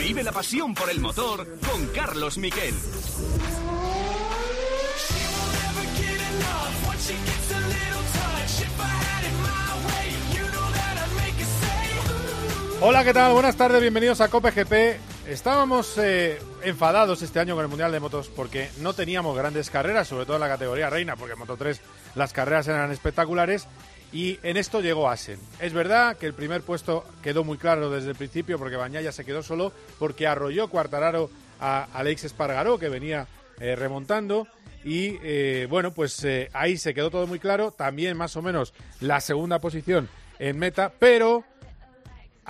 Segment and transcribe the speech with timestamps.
[0.00, 2.74] Vive la pasión por el motor con Carlos Miquel.
[12.80, 13.32] Hola, ¿qué tal?
[13.32, 14.98] Buenas tardes, bienvenidos a Cope GP.
[15.28, 20.08] Estábamos eh, enfadados este año con el Mundial de Motos porque no teníamos grandes carreras,
[20.08, 21.80] sobre todo en la categoría reina, porque en Moto 3
[22.16, 23.68] las carreras eran espectaculares.
[24.12, 25.38] Y en esto llegó Asen.
[25.60, 29.24] Es verdad que el primer puesto quedó muy claro desde el principio porque Bañaya se
[29.24, 33.26] quedó solo porque arrolló Cuartararo a Alex Espargaró que venía
[33.60, 34.48] eh, remontando
[34.82, 39.20] y eh, bueno pues ahí se quedó todo muy claro también más o menos la
[39.20, 41.44] segunda posición en meta pero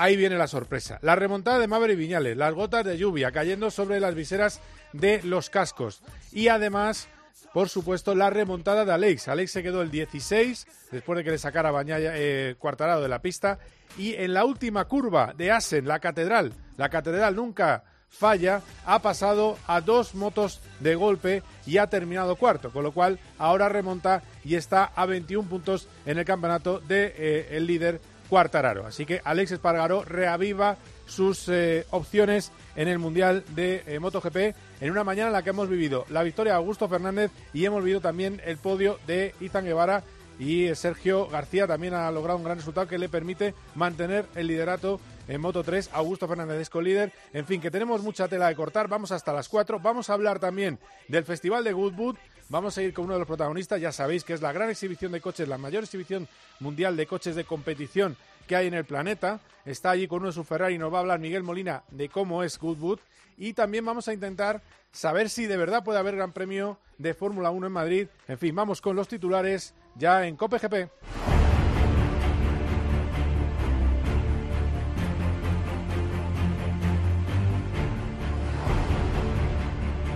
[0.01, 0.99] ahí viene la sorpresa.
[1.03, 4.61] La remontada de Maverick Viñales, las gotas de lluvia cayendo sobre las viseras
[4.93, 6.03] de los cascos.
[6.33, 7.09] Y además,
[7.53, 9.29] por supuesto, la remontada de Alex.
[9.29, 13.23] Alex se quedó el 16 después de que le sacara Bañaya, eh, Cuartarado de la
[13.23, 13.59] pista.
[13.99, 19.57] Y en la última curva de Asen, la catedral, la catedral nunca falla, ha pasado
[19.67, 24.57] a dos motos de golpe y ha terminado cuarto, con lo cual ahora remonta y
[24.57, 28.87] está a 21 puntos en el campeonato de eh, el líder Cuartararo.
[28.87, 35.05] Así que Alex Espargaró reaviva sus eh, opciones en el Mundial de MotoGP en una
[35.05, 38.41] mañana en la que hemos vivido la victoria de Augusto Fernández y hemos vivido también
[38.45, 40.03] el podio de Izan Guevara
[40.39, 44.99] y Sergio García también ha logrado un gran resultado que le permite mantener el liderato
[45.29, 45.91] en Moto 3.
[45.93, 47.13] Augusto Fernández es líder.
[47.35, 48.89] En fin, que tenemos mucha tela de cortar.
[48.89, 49.79] Vamos hasta las 4.
[49.81, 52.17] Vamos a hablar también del Festival de Goodwood.
[52.51, 55.13] Vamos a ir con uno de los protagonistas, ya sabéis que es la gran exhibición
[55.13, 56.27] de coches, la mayor exhibición
[56.59, 58.17] mundial de coches de competición
[58.49, 59.39] que hay en el planeta.
[59.65, 62.09] Está allí con uno de sus Ferrari y nos va a hablar Miguel Molina de
[62.09, 62.99] cómo es Goodwood.
[63.39, 67.53] Y también vamos a intentar saber si de verdad puede haber Gran Premio de Fórmula
[67.53, 68.09] 1 en Madrid.
[68.27, 70.59] En fin, vamos con los titulares ya en Cope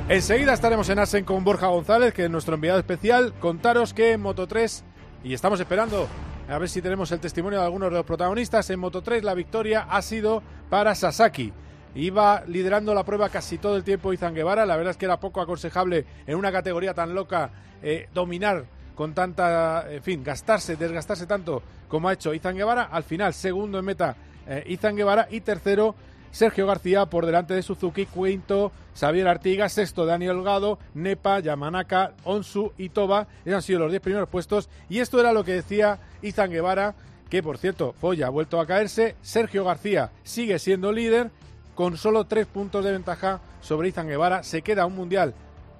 [0.07, 3.33] Enseguida estaremos en Asen con Borja González, que es nuestro enviado especial.
[3.41, 4.85] Contaros que en Moto 3,
[5.25, 6.07] y estamos esperando
[6.47, 9.33] a ver si tenemos el testimonio de algunos de los protagonistas, en Moto 3 la
[9.33, 11.55] victoria ha sido para Sasaki.
[11.95, 14.67] Iba liderando la prueba casi todo el tiempo Izan Guevara.
[14.67, 17.51] La verdad es que era poco aconsejable en una categoría tan loca
[17.83, 22.83] eh, dominar con tanta, en fin, gastarse, desgastarse tanto como ha hecho Izan Guevara.
[22.93, 24.17] Al final, segundo en meta
[24.47, 25.95] eh, Izan Guevara y tercero
[26.34, 32.72] Sergio García por delante de Suzuki, quinto Xavier Artigas, sexto Daniel Holgado, Nepa, Yamanaka, Onsu
[32.77, 33.28] y Toba.
[33.45, 36.97] Esos han sido los diez primeros puestos y esto era lo que decía Izan Guevara,
[37.31, 39.15] que por cierto, Foya ha vuelto a caerse.
[39.23, 41.31] Sergio García sigue siendo líder
[41.77, 44.43] con solo tres puntos de ventaja sobre Izan Guevara.
[44.43, 45.34] Se queda un mundial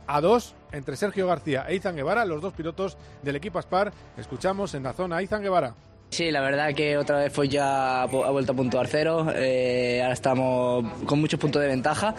[0.07, 3.93] a dos entre Sergio García e Izan Guevara, los dos pilotos del equipo Aspar.
[4.17, 5.75] Escuchamos en la zona a Izan Guevara.
[6.15, 9.27] Sí, la verdad que otra vez fue ya ha vuelto a puntuar cero.
[9.35, 12.15] Eh, ahora estamos con muchos puntos de ventaja.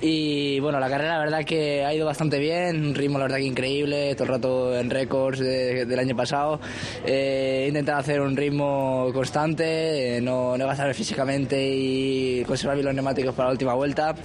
[0.00, 2.86] Y bueno, la carrera la verdad que ha ido bastante bien.
[2.86, 4.14] Un ritmo la verdad que increíble.
[4.14, 6.58] Todo el rato en récords del año pasado.
[7.04, 12.86] Eh, he intentado hacer un ritmo constante, eh, no, no gastar físicamente y conservar bien
[12.86, 14.14] los neumáticos para la última vuelta.
[14.14, 14.24] no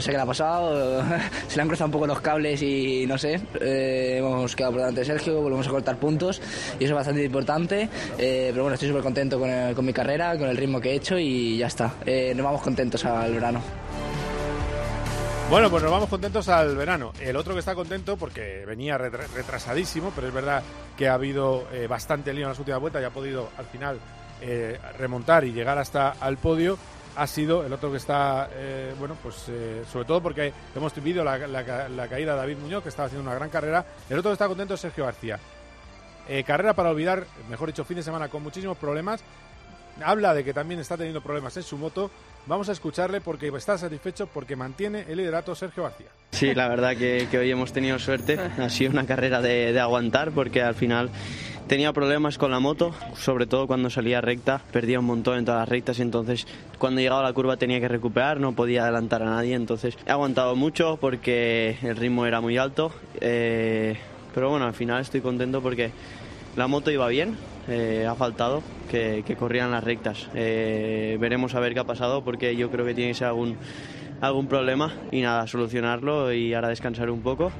[0.00, 1.04] sé qué le ha pasado.
[1.48, 3.38] Se le han cruzado un poco los cables y no sé.
[3.60, 6.40] hemos quedado por delante de Sergio, volvemos a cortar puntos
[6.80, 7.90] y eso es bastante importante.
[8.16, 11.18] Eh, pero bueno, estoy súper contento con, mi carrera, con el ritmo que he hecho
[11.18, 11.94] y ya está.
[12.04, 13.60] Eh, nos vamos contentos al verano.
[15.50, 17.12] Bueno, pues nos vamos contentos al verano.
[17.20, 20.62] El otro que está contento, porque venía retrasadísimo, pero es verdad
[20.96, 23.98] que ha habido eh, bastante lío en las últimas vueltas y ha podido al final
[24.98, 26.76] remontar y llegar hasta al podio,
[27.16, 28.50] ha sido el otro que está,
[28.98, 29.50] bueno, pues
[29.90, 33.34] sobre todo porque hemos vivido la, la, caída de David Muñoz, que estaba haciendo una
[33.34, 33.86] gran carrera.
[34.10, 35.40] El otro que está contento es Sergio García.
[36.28, 39.22] Eh, carrera para olvidar, mejor dicho, fin de semana con muchísimos problemas.
[40.04, 42.10] Habla de que también está teniendo problemas en su moto.
[42.46, 46.06] Vamos a escucharle porque está satisfecho porque mantiene el liderato Sergio García.
[46.32, 48.38] Sí, la verdad que, hoy hemos tenido suerte.
[48.58, 51.10] Ha sido una carrera de, aguantar porque al final
[51.66, 55.60] tenía problemas con la moto, sobre todo cuando salía recta, perdía un montón en todas
[55.60, 56.46] las rectas y entonces
[56.78, 60.10] cuando llegaba a la curva tenía que recuperar, no podía adelantar a nadie, entonces he
[60.10, 63.96] aguantado mucho porque el ritmo era muy alto, eh,
[64.32, 65.90] pero bueno, al final estoy contento porque
[66.56, 67.36] la moto iba bien,
[67.68, 70.28] eh, ha faltado que, corrieran las rectas.
[70.34, 73.56] Eh, veremos a ver qué ha pasado porque yo creo que tiene que algún,
[74.20, 77.52] algún problema y nada, solucionarlo y ahora descansar un poco.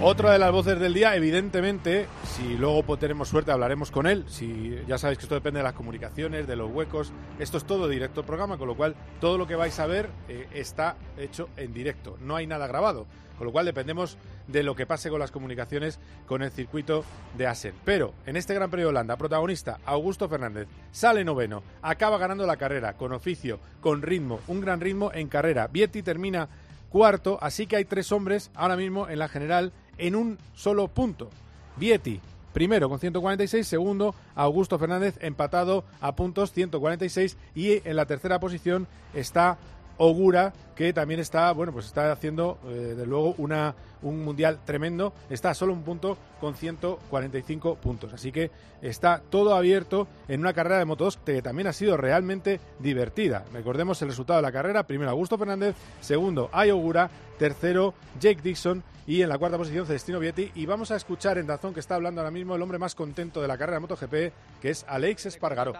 [0.00, 4.76] Otra de las voces del día, evidentemente, si luego tenemos suerte hablaremos con él, si
[4.86, 8.22] ya sabéis que esto depende de las comunicaciones, de los huecos, Esto es todo directo
[8.22, 12.18] programa, con lo cual todo lo que vais a ver eh, está hecho en directo.
[12.20, 14.16] No hay nada grabado, con lo cual dependemos
[14.46, 17.04] de lo que pase con las comunicaciones con el circuito
[17.36, 17.74] de Asen.
[17.84, 22.56] Pero en este Gran Premio de Holanda, protagonista Augusto Fernández sale noveno, acaba ganando la
[22.56, 25.68] carrera con oficio, con ritmo, un gran ritmo en carrera.
[25.68, 26.48] Vietti termina
[26.90, 31.30] cuarto, así que hay tres hombres ahora mismo en la general en un solo punto.
[31.76, 32.20] Vietti,
[32.52, 38.86] primero con 146, segundo Augusto Fernández empatado a puntos 146 y en la tercera posición
[39.12, 39.58] está
[39.96, 45.12] Ogura, que también está, bueno, pues está haciendo, eh, de luego, una, un mundial tremendo.
[45.30, 48.12] Está a solo un punto con 145 puntos.
[48.12, 48.50] Así que
[48.82, 53.44] está todo abierto en una carrera de Moto 2 que también ha sido realmente divertida.
[53.52, 54.82] Recordemos el resultado de la carrera.
[54.84, 60.50] Primero Augusto Fernández, segundo Ayogura, tercero Jake Dixon y en la cuarta posición Celestino Vietti.
[60.54, 63.42] Y vamos a escuchar en Dazón que está hablando ahora mismo el hombre más contento
[63.42, 64.12] de la carrera de MotoGP,
[64.60, 65.74] que es Alex Espargaró.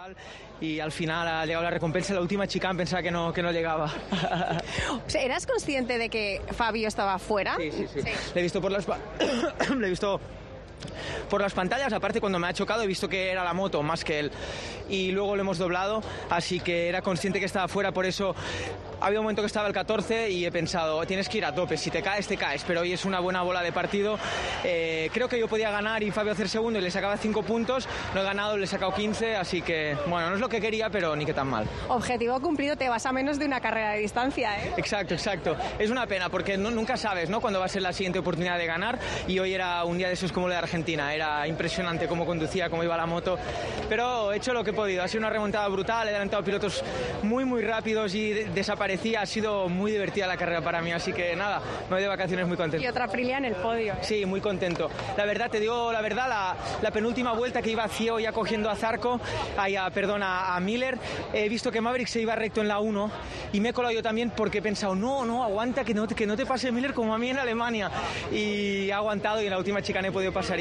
[0.61, 2.13] Y al final ha llegado la recompensa.
[2.13, 3.91] La última chicane pensaba que no, que no llegaba.
[5.13, 7.55] ¿Eras consciente de que Fabio estaba fuera?
[7.57, 8.01] Sí, sí, sí.
[8.33, 8.87] Le he visto por las...
[9.77, 10.19] Le he visto
[11.29, 14.03] por las pantallas, aparte cuando me ha chocado he visto que era la moto más
[14.03, 14.31] que él
[14.89, 18.35] y luego lo hemos doblado, así que era consciente que estaba fuera, por eso
[19.01, 21.77] había un momento que estaba el 14 y he pensado, tienes que ir a tope,
[21.77, 24.17] si te caes, te caes, pero hoy es una buena bola de partido.
[24.63, 27.87] Eh, creo que yo podía ganar y Fabio hacer segundo y le sacaba 5 puntos,
[28.13, 30.89] no he ganado, le he sacado 15, así que bueno, no es lo que quería,
[30.89, 31.67] pero ni que tan mal.
[31.89, 34.73] Objetivo cumplido, te vas a menos de una carrera de distancia, ¿eh?
[34.77, 35.55] Exacto, exacto.
[35.77, 37.41] Es una pena porque no, nunca sabes, ¿no?
[37.41, 40.13] Cuándo va a ser la siguiente oportunidad de ganar y hoy era un día de
[40.13, 43.37] esos como lo de Argentina, era impresionante cómo conducía, cómo iba la moto,
[43.87, 46.83] pero he hecho lo que he podido, ha sido una remontada brutal, he adelantado pilotos
[47.23, 51.35] muy muy rápidos y desaparecía, ha sido muy divertida la carrera para mí, así que
[51.35, 52.83] nada, me voy de vacaciones muy contento.
[52.83, 53.93] Y otra Aprilia en el podio.
[54.01, 54.89] Sí, muy contento.
[55.15, 58.75] La verdad, te digo la verdad, la, penúltima vuelta que iba ciego ya cogiendo a
[58.75, 59.19] Zarco,
[59.57, 60.97] ay, a, perdón, a, Miller,
[61.33, 63.11] he visto que Maverick se iba recto en la 1
[63.53, 66.25] y me he colado yo también porque he pensado, no, no, aguanta, que no, que
[66.25, 67.91] no te pase Miller como a mí en Alemania.
[68.31, 70.54] Y ha aguantado y en la última chica no he podido pasar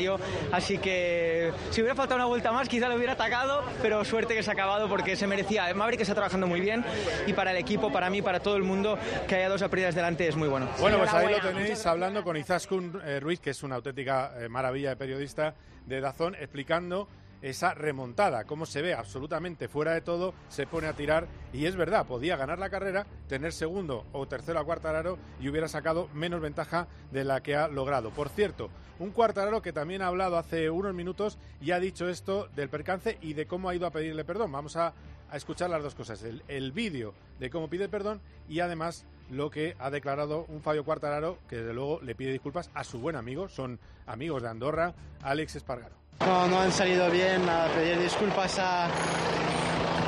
[0.53, 4.43] así que si hubiera faltado una vuelta más quizá lo hubiera atacado, pero suerte que
[4.43, 5.73] se ha acabado porque se merecía.
[5.75, 6.85] Maverick está trabajando muy bien
[7.27, 8.99] y para el equipo, para mí, para todo el mundo,
[9.29, 10.69] que haya dos Aprilias delante es muy bueno.
[10.81, 14.49] Bueno, pues ahí lo tenéis hablando con Izaskun eh, Ruiz, que es una auténtica eh,
[14.49, 15.55] maravilla de periodista
[15.87, 17.09] de Dazón, explicando
[17.45, 21.77] esa remontada, cómo se ve absolutamente fuera de todo, se pone a tirar y es
[21.77, 26.41] verdad, podía ganar la carrera, tener segundo o tercero a Cuartararo y hubiera sacado menos
[26.41, 28.11] ventaja de la que ha logrado.
[28.11, 32.49] Por cierto, un Cuartararo que también ha hablado hace unos minutos y ha dicho esto
[32.57, 34.51] del percance y de cómo ha ido a pedirle perdón.
[34.51, 34.95] Vamos a,
[35.33, 39.75] escuchar las dos cosas, el, el vídeo de cómo pide perdón y además lo que
[39.81, 43.49] ha declarado un Fabio Cuartararo que desde luego le pide disculpas a su buen amigo,
[43.49, 46.04] son amigos de Andorra, Alex Espargaro.
[46.21, 48.89] No, no han salido bien, a pedir disculpas a,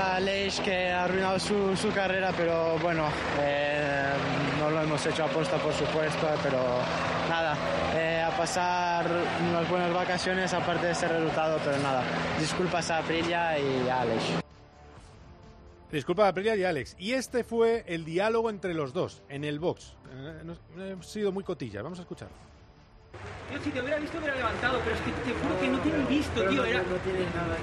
[0.00, 3.04] a Leish que ha arruinado su, su carrera, pero bueno,
[3.38, 4.12] eh,
[4.58, 6.58] no lo hemos hecho a posta por supuesto, pero
[7.28, 7.54] nada,
[7.94, 9.06] eh, a pasar
[9.50, 12.02] unas buenas vacaciones aparte de ese resultado, pero nada,
[12.40, 14.46] disculpas a Aprilia y a Leish.
[15.90, 16.96] Disculpa Aprilia y Alex.
[16.98, 19.94] Y este fue el diálogo entre los dos en el box.
[20.78, 22.28] Eh, sido muy cotillas, vamos a escuchar.
[23.48, 26.04] Tío, si te hubiera visto, hubiera levantado, pero es que te juro que no tiene
[26.06, 26.64] visto, tío.
[26.64, 26.78] Era...
[26.82, 27.56] No tiene nada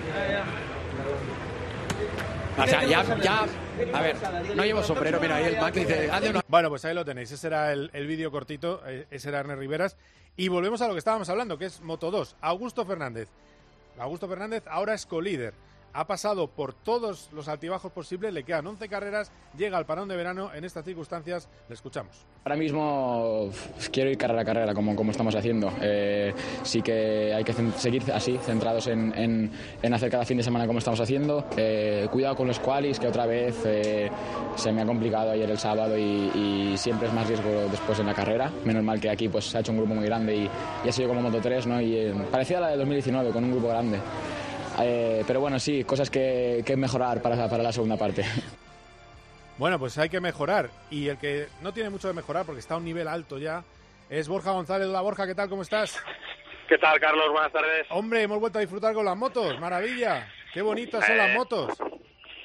[2.58, 3.48] O sea, ya, ya,
[3.94, 4.16] a ver,
[4.56, 6.10] no llevo sombrero, mira, ahí el Mac dice,
[6.48, 9.60] Bueno, pues ahí lo tenéis, ese era el, el vídeo cortito, eh, ese era Ernest
[9.60, 9.98] Riveras.
[10.36, 12.38] Y volvemos a lo que estábamos hablando, que es Moto 2.
[12.42, 13.30] Augusto Fernández.
[13.98, 15.54] Augusto Fernández ahora es co-líder
[15.94, 20.16] ha pasado por todos los altibajos posibles, le quedan 11 carreras, llega al parón de
[20.16, 22.26] verano, en estas circunstancias le escuchamos.
[22.44, 23.50] Ahora mismo
[23.92, 25.72] quiero ir carrera a carrera como, como estamos haciendo.
[25.82, 26.34] Eh,
[26.64, 29.14] sí que hay que seguir así, centrados en,
[29.82, 31.46] en, hacer cada fin de semana como estamos haciendo.
[31.56, 34.10] Eh, cuidado con los qualis, que otra vez eh,
[34.56, 38.14] se me ha complicado ayer el sábado y, siempre es más riesgo después en la
[38.14, 38.52] carrera.
[38.66, 40.50] Menos mal que aquí pues, se ha hecho un grupo muy grande y,
[40.84, 41.80] y ha sido como Moto 3, ¿no?
[41.80, 44.00] y parecía la de 2019 con un grupo grande.
[44.80, 48.26] Eh, pero bueno, sí, cosas que, que mejorar para, para la segunda parte.
[49.58, 50.70] Bueno, pues hay que mejorar.
[50.90, 53.64] Y el que no tiene mucho de mejorar porque está a un nivel alto ya
[54.10, 54.88] es Borja González.
[54.88, 55.48] Hola Borja, ¿qué tal?
[55.48, 55.96] ¿Cómo estás?
[56.68, 57.26] ¿Qué tal, Carlos?
[57.32, 57.86] Buenas tardes.
[57.92, 59.60] Hombre, hemos vuelto a disfrutar con las motos.
[59.60, 60.28] Maravilla.
[60.54, 61.70] Qué bonitas son las Eh, motos.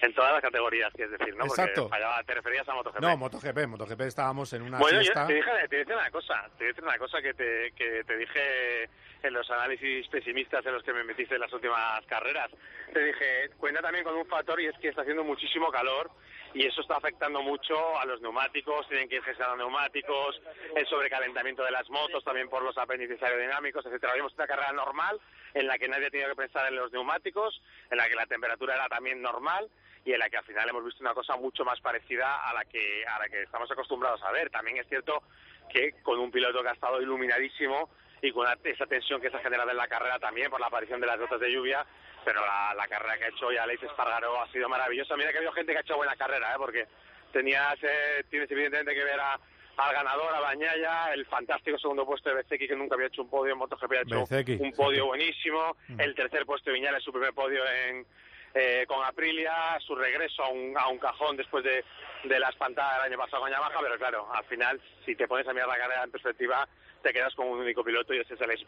[0.01, 1.45] En todas las categorías, quieres decir, ¿no?
[1.45, 1.83] Exacto.
[1.89, 3.01] Porque fallaba- te referías a MotoGP.
[3.01, 3.67] No, MotoGP.
[3.67, 5.23] MotoGP estábamos en una bueno, fiesta.
[5.23, 8.17] yo te dije, te dije una cosa, te dije una cosa que te, que te
[8.17, 8.89] dije
[9.23, 12.51] en los análisis pesimistas en los que me metiste en las últimas carreras.
[12.93, 16.11] Te dije, cuenta también con un factor y es que está haciendo muchísimo calor
[16.55, 20.41] y eso está afectando mucho a los neumáticos, tienen que ir gestionando neumáticos,
[20.77, 24.13] el sobrecalentamiento de las motos, también por los apéndices aerodinámicos, etcétera.
[24.13, 25.21] Habíamos una carrera normal
[25.55, 28.27] en la que nadie ha tenido que pensar en los neumáticos, en la que la
[28.27, 29.69] temperatura era también normal
[30.09, 32.65] y en la que al final hemos visto una cosa mucho más parecida a la
[32.65, 34.49] que a la que estamos acostumbrados a ver.
[34.49, 35.23] También es cierto
[35.71, 37.91] que con un piloto que ha estado iluminadísimo
[38.23, 40.99] y con esa tensión que se ha generado en la carrera también por la aparición
[40.99, 41.85] de las gotas de lluvia,
[42.25, 45.15] pero la, carrera que ha hecho hoy Alex Espargaro ha sido maravillosa.
[45.15, 46.57] Mira que ha habido gente que ha hecho buena carrera, ¿eh?
[46.57, 46.87] porque
[47.31, 49.39] tenías, eh, tienes evidentemente que ver a,
[49.77, 53.29] al ganador, a Bañaya, el fantástico segundo puesto de Bezeki, que nunca había hecho un
[53.29, 54.25] podio en MotoGP, ha hecho
[54.59, 56.01] un podio buenísimo, mm.
[56.01, 58.07] el tercer puesto de Viñales, su primer podio en,
[58.55, 61.85] eh, con Aprilia, su regreso a un, a un cajón después de,
[62.25, 65.47] de la espantada del año pasado con Yamaha, pero claro, al final, si te pones
[65.47, 66.69] a mirar la carrera en perspectiva,
[67.03, 68.65] te quedas con un único piloto y ese es el Alex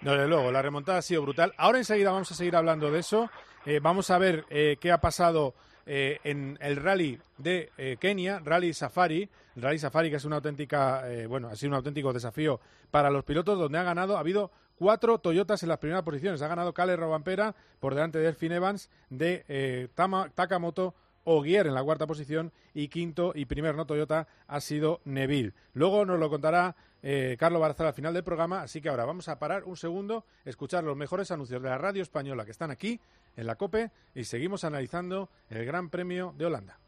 [0.00, 1.52] No, desde luego, la remontada ha sido brutal.
[1.56, 3.30] Ahora enseguida vamos a seguir hablando de eso.
[3.66, 5.54] Eh, vamos a ver eh, qué ha pasado
[5.86, 7.70] eh, en el rally de
[8.00, 9.28] Kenia, Rally Safari.
[9.56, 12.60] Rally Safari que es una auténtica, bueno, ha sido un auténtico desafío
[12.90, 16.40] para los pilotos donde ha ganado, ha habido cuatro Toyotas en las primeras posiciones.
[16.42, 19.88] Ha ganado Kale Robampera por delante de Elfin Evans, de eh,
[20.34, 20.94] Takamoto
[21.24, 25.52] Ogier en la cuarta posición y quinto y primer no Toyota ha sido Neville.
[25.74, 29.28] Luego nos lo contará eh, Carlos Barzal al final del programa, así que ahora vamos
[29.28, 32.98] a parar un segundo, escuchar los mejores anuncios de la radio española que están aquí
[33.36, 36.78] en la COPE y seguimos analizando el Gran Premio de Holanda.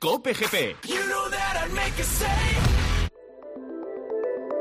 [0.00, 0.76] COPE GP.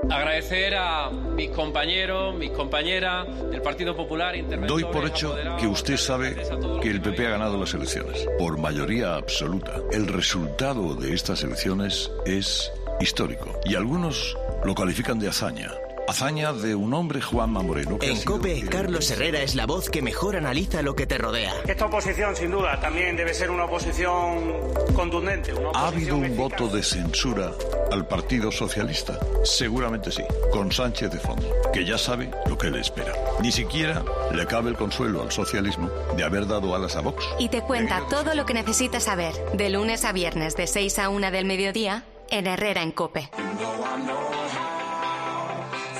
[0.10, 4.36] Agradecer a mis compañeros, mis compañeras del Partido Popular.
[4.68, 6.36] Doy por hecho que usted sabe
[6.82, 9.82] que el PP ha ganado las elecciones, por mayoría absoluta.
[9.92, 15.72] El resultado de estas elecciones es histórico y algunos lo califican de hazaña.
[16.08, 17.98] Hazaña de un hombre, Juanma Moreno.
[18.02, 21.54] En COPE, Carlos Herrera es la voz que mejor analiza lo que te rodea.
[21.68, 24.54] Esta oposición, sin duda, también debe ser una oposición
[24.96, 25.54] contundente.
[25.74, 27.52] ¿Ha habido un voto de censura
[27.92, 29.20] al Partido Socialista?
[29.44, 33.14] Seguramente sí, con Sánchez de fondo, que ya sabe lo que le espera.
[33.42, 34.02] Ni siquiera
[34.34, 37.26] le cabe el consuelo al socialismo de haber dado alas a Vox.
[37.38, 41.10] Y te cuenta todo lo que necesitas saber, de lunes a viernes, de 6 a
[41.10, 43.30] 1 del mediodía, en Herrera en COPE.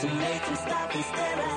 [0.02, 1.57] To make them stop and stare as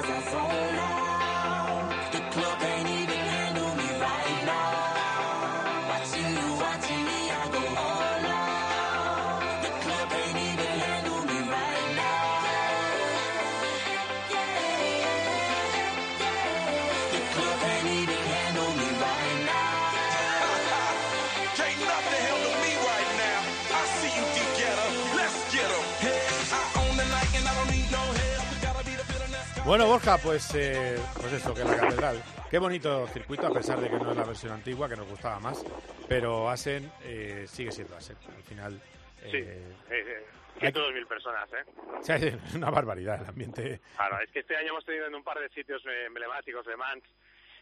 [29.71, 32.21] Bueno, Borja, pues, eh, pues eso, que la catedral.
[32.51, 35.39] Qué bonito circuito, a pesar de que no es la versión antigua, que nos gustaba
[35.39, 35.65] más.
[36.09, 38.17] Pero Asen eh, sigue siendo Asen.
[38.35, 38.83] Al final.
[39.31, 40.27] Sí, eh, eh,
[40.59, 41.65] 102.000 personas, ¿eh?
[42.03, 42.13] Sí,
[42.49, 43.81] es una barbaridad el ambiente.
[43.95, 47.05] Claro, es que este año hemos tenido en un par de sitios emblemáticos de Mans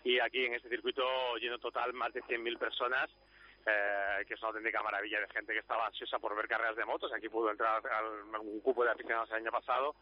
[0.02, 1.04] y aquí en este circuito
[1.36, 3.10] lleno total más de 100.000 personas.
[3.66, 6.86] Eh, que es una auténtica maravilla de gente que estaba ansiosa por ver carreras de
[6.86, 7.12] motos.
[7.12, 7.82] Aquí pudo entrar
[8.32, 9.94] algún cupo de aficionados el año pasado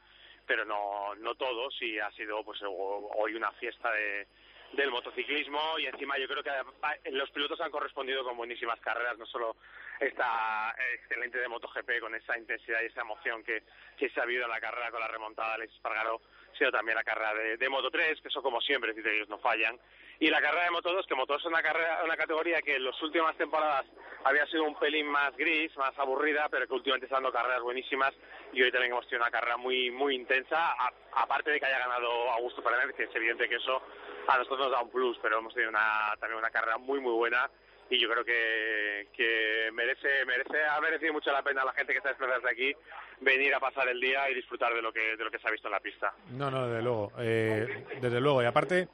[0.46, 4.26] pero no, no todos y ha sido pues hoy una fiesta de,
[4.72, 9.26] del motociclismo y encima yo creo que los pilotos han correspondido con buenísimas carreras, no
[9.26, 9.56] solo
[10.00, 13.62] esta excelente de MotoGP con esa intensidad y esa emoción que,
[13.96, 16.20] que se ha habido en la carrera con la remontada de Alex Espargaro,
[16.56, 19.78] sino también la carrera de, de Moto3, que eso como siempre, si ellos no fallan,
[20.18, 23.00] y la carrera de Moto2, que Moto2 es una, carrera, una categoría que en las
[23.02, 23.84] últimas temporadas
[24.24, 28.12] había sido un pelín más gris, más aburrida, pero que últimamente está dando carreras buenísimas
[28.52, 30.74] y hoy también hemos tenido una carrera muy muy intensa,
[31.12, 33.82] aparte de que haya ganado Augusto Fernández, que es evidente que eso
[34.26, 37.12] a nosotros nos da un plus, pero hemos tenido una, también una carrera muy muy
[37.12, 37.48] buena
[37.88, 41.98] y yo creo que, que merece merece ha merecido mucho la pena la gente que
[41.98, 42.72] está desplazada de aquí
[43.20, 45.52] venir a pasar el día y disfrutar de lo que de lo que se ha
[45.52, 46.12] visto en la pista.
[46.30, 48.88] No, no, desde luego, eh, desde luego y aparte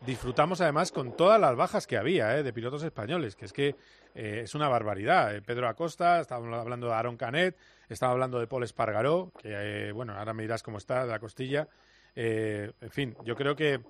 [0.00, 3.76] disfrutamos además con todas las bajas que había eh, de pilotos españoles, que es que
[4.14, 5.34] eh, es una barbaridad.
[5.34, 7.56] Eh, Pedro Acosta, estábamos hablando de Aaron Canet,
[7.88, 11.68] estaba hablando de Paul Espargaró, que bueno, ahora me dirás cómo está, de la costilla.
[12.14, 13.80] en fin, yo creo que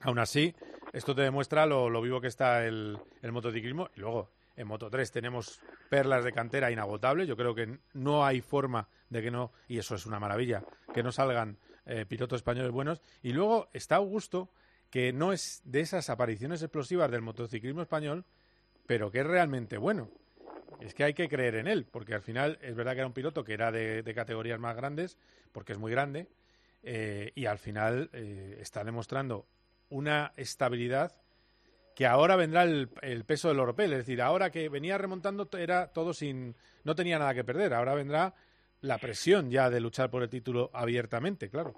[0.00, 0.54] aún así
[0.92, 3.90] esto te demuestra lo, vivo que está el, motociclismo.
[3.96, 7.28] Y luego, en Moto 3 tenemos perlas de cantera inagotables.
[7.28, 11.02] Yo creo que no hay forma de que no, y eso es una maravilla, que
[11.02, 11.58] no salgan
[12.08, 13.00] pilotos españoles buenos.
[13.22, 14.50] Y luego está Augusto,
[14.90, 18.24] que no es de esas apariciones explosivas del motociclismo español,
[18.86, 20.10] pero que es realmente bueno.
[20.80, 23.12] Es que hay que creer en él, porque al final es verdad que era un
[23.12, 25.18] piloto que era de, categorías más grandes,
[25.52, 26.28] porque es muy grande,
[26.82, 29.46] eh, y al final eh, está demostrando
[29.90, 31.12] una estabilidad
[31.94, 32.88] que ahora vendrá el,
[33.26, 33.86] peso del europeo.
[33.86, 36.54] Es decir, ahora que venía remontando era todo sin.
[36.84, 37.74] no tenía nada que perder.
[37.74, 38.34] Ahora vendrá
[38.80, 41.74] la presión ya de luchar por el título abiertamente, claro.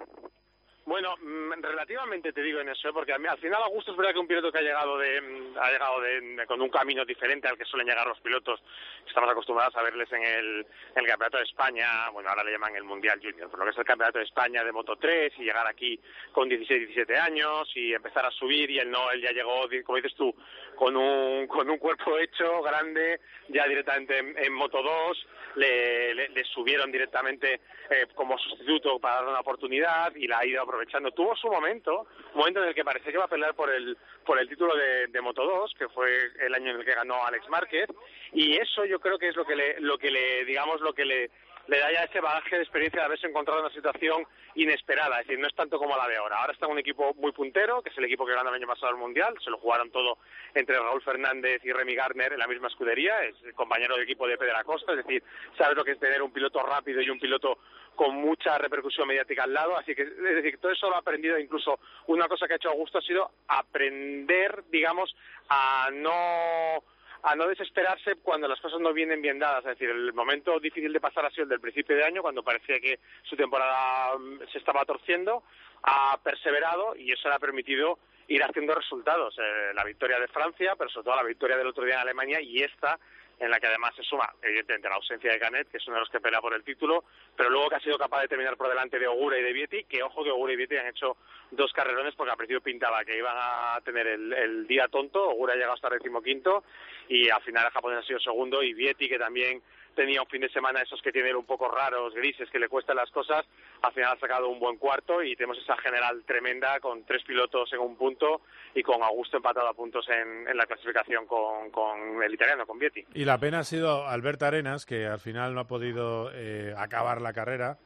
[1.00, 2.92] Bueno, mm, relativamente te digo en eso, ¿eh?
[2.92, 5.58] porque a al final Augusto es verdad que un piloto que ha llegado de mm,
[5.58, 8.60] ha llegado de, con un camino diferente al que suelen llegar los pilotos
[9.06, 13.18] estamos acostumbrados a verles en el, campeonato de España, bueno ahora le llaman el Mundial
[13.18, 15.98] Junior, pero lo que es el campeonato de España de Moto 3 y llegar aquí
[16.32, 19.96] con 16, 17 años y empezar a subir y él no, él ya llegó, como
[19.96, 20.34] dices tú,
[20.76, 25.26] con un con un cuerpo hecho grande, ya directamente en, Moto 2
[25.56, 30.62] le, le- subieron directamente eh, como sustituto para darle una oportunidad y la ha ido
[30.62, 30.89] aprovechando.
[31.14, 34.38] Tuvo su momento, momento en el que parecía que iba a pelear por el por
[34.38, 37.48] el título de, de Moto 2, que fue el año en el que ganó Alex
[37.48, 37.88] Márquez,
[38.32, 41.04] y eso yo creo que es lo que le, lo que le digamos, lo que
[41.04, 41.30] le
[41.70, 45.28] le da ya ese bagaje de experiencia de haberse encontrado en una situación inesperada, es
[45.28, 46.40] decir, no es tanto como la de ahora.
[46.40, 48.90] Ahora está un equipo muy puntero, que es el equipo que ganó el año pasado
[48.90, 50.18] el Mundial, se lo jugaron todo
[50.52, 54.26] entre Raúl Fernández y Remy Gardner en la misma escudería, es el compañero de equipo
[54.26, 55.22] de Pedro Acosta, es decir,
[55.56, 57.58] sabes lo que es tener un piloto rápido y un piloto
[57.94, 61.38] con mucha repercusión mediática al lado, así que es decir, todo eso lo ha aprendido,
[61.38, 65.14] incluso una cosa que ha hecho Augusto ha sido aprender, digamos,
[65.48, 66.82] a no
[67.22, 69.60] a no desesperarse cuando las cosas no vienen bien dadas.
[69.60, 72.42] Es decir, el momento difícil de pasar ha sido el del principio de año, cuando
[72.42, 75.42] parecía que su temporada mm, se estaba torciendo.
[75.82, 77.98] Ha perseverado y eso le ha permitido
[78.28, 79.36] ir haciendo resultados.
[79.38, 82.40] Eh, la victoria de Francia, pero sobre todo la victoria del otro día en Alemania
[82.40, 82.98] y esta
[83.40, 86.00] en la que además se suma, evidentemente, la ausencia de Canet, que es uno de
[86.00, 87.04] los que pelea por el título,
[87.34, 89.84] pero luego que ha sido capaz de terminar por delante de Ogura y de Vietti,
[89.84, 91.16] que ojo que Ogura y Vietti han hecho
[91.50, 95.54] dos carrerones porque al principio pintaba que iban a tener el, el día tonto, Ogura
[95.54, 96.64] ha llegado hasta el decimoquinto
[97.08, 99.62] y al final el japonés ha sido segundo y Vietti, que también
[99.94, 102.96] tenía un fin de semana esos que tienen un poco raros, grises, que le cuestan
[102.96, 103.44] las cosas,
[103.82, 107.72] al final ha sacado un buen cuarto y tenemos esa general tremenda con tres pilotos
[107.72, 108.42] en un punto
[108.74, 112.78] y con Augusto empatado a puntos en, en la clasificación con, con el italiano, con
[112.78, 113.04] Vietti.
[113.14, 117.20] Y la pena ha sido Alberto Arenas, que al final no ha podido eh, acabar
[117.20, 117.78] la carrera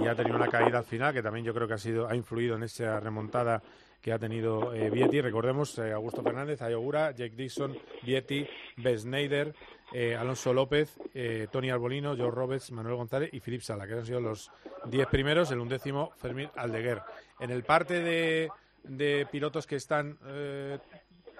[0.00, 2.14] y ha tenido una caída al final, que también yo creo que ha sido ha
[2.14, 3.60] influido en esa remontada
[4.00, 5.20] que ha tenido eh, Vietti.
[5.20, 9.52] Recordemos eh, Augusto Fernández, Ayogura, Jake Dixon, Vietti, Bess Schneider,
[9.92, 14.06] eh, Alonso López, eh, Tony Arbolino, Joe Roberts, Manuel González y Philip Sala, que han
[14.06, 14.50] sido los
[14.84, 17.02] diez primeros, el undécimo Fermín Aldeguer.
[17.40, 18.50] En el parte de,
[18.84, 20.78] de pilotos que están, eh,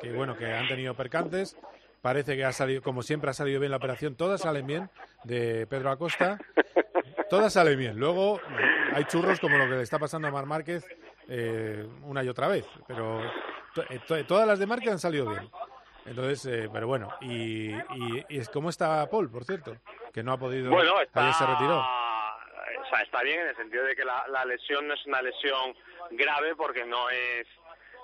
[0.01, 1.57] que bueno, que han tenido percantes,
[2.03, 4.91] parece que ha salido, como siempre ha salido bien la operación, todas salen bien,
[5.25, 6.39] de Pedro Acosta,
[7.29, 7.99] todas salen bien.
[7.99, 8.41] Luego
[8.95, 10.85] hay churros como lo que le está pasando a Mar Márquez
[11.29, 15.49] eh, una y otra vez, pero eh, to- todas las de Márquez han salido bien.
[16.07, 19.77] Entonces, eh, pero bueno, y, y, y es como está Paul, por cierto,
[20.13, 21.79] que no ha podido, Bueno, está, ayer se retiró.
[21.79, 25.21] o sea, está bien en el sentido de que la, la lesión no es una
[25.23, 25.75] lesión
[26.13, 27.47] grave porque no es,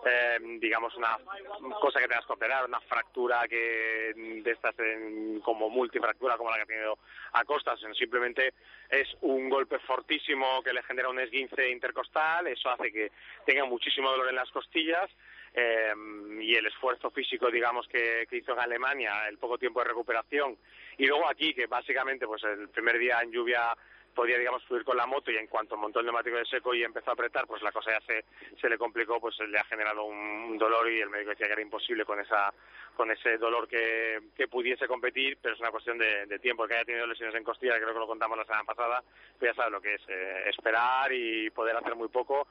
[0.07, 1.19] eh, digamos, una
[1.81, 6.57] cosa que tengas que operar, una fractura que de estas en- como multifractura como la
[6.59, 6.99] que ha tenido
[7.33, 8.53] Acosta, sino simplemente
[8.91, 13.11] es un golpe fortísimo que le genera un esguince intercostal, eso hace que
[13.47, 15.11] tenga muchísimo dolor en las costillas
[15.57, 15.95] eh,
[16.41, 20.59] y el esfuerzo físico, digamos, que, que hizo en Alemania, el poco tiempo de recuperación,
[20.99, 23.75] y luego aquí, que básicamente, pues el primer día en lluvia
[24.15, 26.83] podía, digamos, fluir con la moto y en cuanto montó el neumático de seco y
[26.83, 28.25] empezó a apretar, pues la cosa ya se,
[28.61, 31.63] se le complicó, pues le ha generado un, dolor y el médico decía que era
[31.63, 32.53] imposible con esa
[32.95, 36.77] con ese dolor que, que pudiese competir, pero es una cuestión de, de tiempo, que
[36.77, 39.05] haya tenido lesiones en costilla, creo que lo contamos la semana pasada,
[39.39, 42.49] pues ya sabes lo que es, eh, esperar y poder hacer muy poco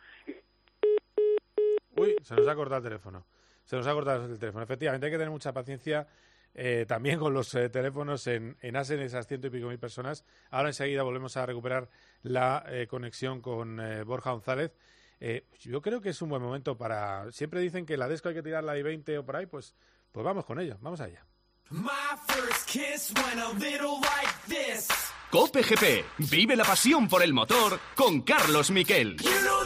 [1.96, 3.26] Uy, se nos ha cortado el teléfono.
[3.64, 4.64] Se nos ha cortado el teléfono.
[4.64, 6.08] Efectivamente, hay que tener mucha paciencia
[6.54, 10.24] eh, también con los eh, teléfonos en, en Asen, esas ciento y pico mil personas.
[10.52, 11.90] Ahora enseguida volvemos a recuperar
[12.24, 14.72] la eh, conexión con eh, Borja González.
[15.20, 17.32] Eh, yo creo que es un buen momento para...
[17.32, 19.74] Siempre dicen que la Desco hay que tirarla de 20 o por ahí, pues,
[20.12, 21.26] pues vamos con ello, vamos allá.
[21.72, 24.88] My first kiss went a little like this.
[25.32, 26.06] Cope GP.
[26.30, 29.18] Vive la pasión por el motor con Carlos Miquel.
[29.18, 29.66] You know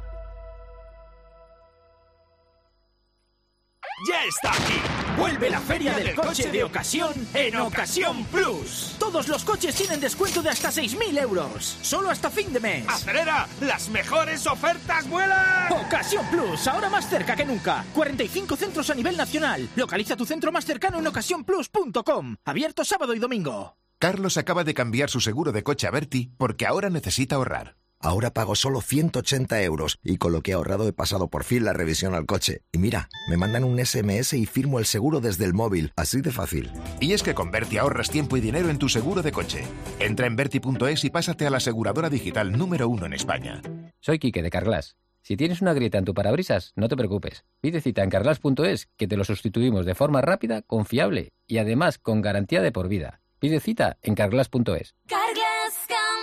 [4.07, 4.79] Ya está aquí.
[5.17, 8.95] Vuelve la feria del coche de ocasión en Ocasión Plus.
[8.97, 11.77] Todos los coches tienen descuento de hasta 6.000 euros.
[11.81, 12.85] Solo hasta fin de mes.
[12.87, 13.47] ¡Acelera!
[13.59, 15.71] ¡Las mejores ofertas vuelan!
[15.73, 17.85] Ocasión Plus, ahora más cerca que nunca.
[17.93, 19.69] 45 centros a nivel nacional.
[19.75, 22.37] Localiza tu centro más cercano en ocasiónplus.com.
[22.45, 23.77] Abierto sábado y domingo.
[23.99, 27.80] Carlos acaba de cambiar su seguro de coche a Berti porque ahora necesita ahorrar.
[28.03, 31.63] Ahora pago solo 180 euros y con lo que he ahorrado he pasado por fin
[31.63, 32.63] la revisión al coche.
[32.71, 36.31] Y mira, me mandan un SMS y firmo el seguro desde el móvil, así de
[36.31, 36.71] fácil.
[36.99, 39.63] Y es que con Berti ahorras tiempo y dinero en tu seguro de coche.
[39.99, 43.61] Entra en Berti.es y pásate a la aseguradora digital número uno en España.
[43.99, 44.95] Soy Quique de Carglass.
[45.21, 47.45] Si tienes una grieta en tu parabrisas, no te preocupes.
[47.61, 52.21] Pide cita en carglass.es que te lo sustituimos de forma rápida, confiable y además con
[52.21, 53.21] garantía de por vida.
[53.37, 54.95] Pide cita en carglass.es.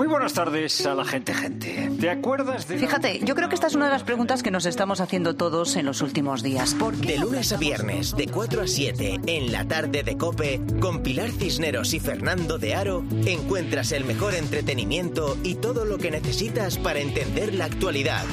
[0.00, 1.90] Muy buenas tardes a la gente, gente.
[2.00, 2.78] ¿Te acuerdas de...
[2.78, 5.76] Fíjate, yo creo que esta es una de las preguntas que nos estamos haciendo todos
[5.76, 6.72] en los últimos días.
[6.72, 10.62] ¿Por qué De lunes a viernes, de 4 a 7, en la tarde de Cope,
[10.80, 16.10] con Pilar Cisneros y Fernando de Aro, encuentras el mejor entretenimiento y todo lo que
[16.10, 18.24] necesitas para entender la actualidad.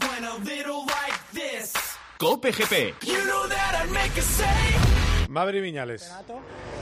[0.00, 1.72] Went a little like this.
[2.18, 2.94] Cope GP.
[3.06, 5.28] You know that I'd make a save.
[5.30, 6.04] Maverick Viñales.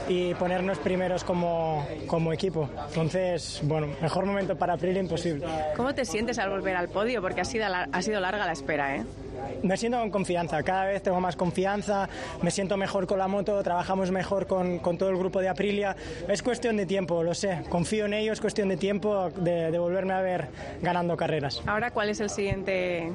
[0.07, 2.69] Y ponernos primeros como, como equipo.
[2.89, 5.45] Entonces, bueno, mejor momento para Aprilia imposible.
[5.75, 7.21] ¿Cómo te sientes al volver al podio?
[7.21, 9.03] Porque ha sido, ha sido larga la espera, ¿eh?
[9.61, 12.09] Me siento con confianza, cada vez tengo más confianza,
[12.41, 15.95] me siento mejor con la moto, trabajamos mejor con, con todo el grupo de Aprilia.
[16.27, 19.79] Es cuestión de tiempo, lo sé, confío en ellos, es cuestión de tiempo de, de
[19.79, 20.47] volverme a ver
[20.81, 21.61] ganando carreras.
[21.67, 23.11] Ahora, ¿cuál es el siguiente?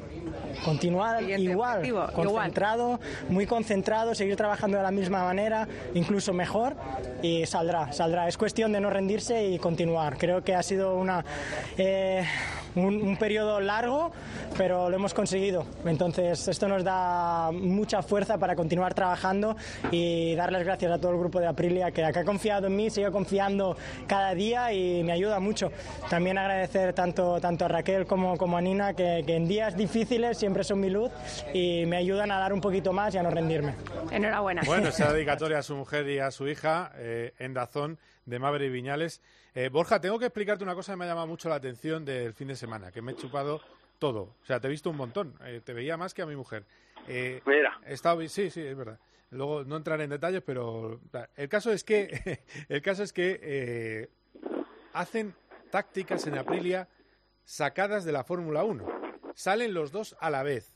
[0.64, 2.26] Continuar Siguiente igual, objetivo, igual.
[2.26, 6.76] concentrado, muy concentrado, seguir trabajando de la misma manera, incluso mejor,
[7.22, 8.28] y saldrá, saldrá.
[8.28, 10.18] Es cuestión de no rendirse y continuar.
[10.18, 11.24] Creo que ha sido una,
[11.78, 12.24] eh,
[12.74, 14.10] un, un periodo largo,
[14.56, 15.64] pero lo hemos conseguido.
[15.84, 19.56] Entonces, esto nos da mucha fuerza para continuar trabajando
[19.90, 22.90] y darles gracias a todo el grupo de Aprilia que, que ha confiado en mí,
[22.90, 25.70] sigue confiando cada día y me ayuda mucho.
[26.10, 30.38] También agradecer tanto, tanto a Raquel como, como a Nina, que, que en días difíciles
[30.38, 31.10] siempre son mi luz
[31.54, 33.74] y me ayudan a dar un poquito más y a no rendirme.
[34.10, 34.62] Enhorabuena.
[34.66, 38.72] Bueno, esa dedicatoria a su mujer y a su hija eh, en Dazón de Maverick
[38.72, 39.20] Viñales.
[39.54, 42.32] Eh, Borja, tengo que explicarte una cosa que me ha llamado mucho la atención del
[42.34, 43.60] fin de semana, que me he chupado
[43.98, 44.34] todo.
[44.42, 45.34] O sea, te he visto un montón.
[45.44, 46.64] Eh, te veía más que a mi mujer.
[47.46, 47.80] Mira.
[47.84, 48.98] he estado, sí, sí, es verdad.
[49.30, 51.00] Luego no entraré en detalles, pero
[51.36, 54.08] el caso es que el caso es que
[54.92, 55.34] hacen
[55.70, 56.88] tácticas en Aprilia
[57.44, 58.86] sacadas de la Fórmula 1.
[59.34, 60.74] Salen los dos a la vez.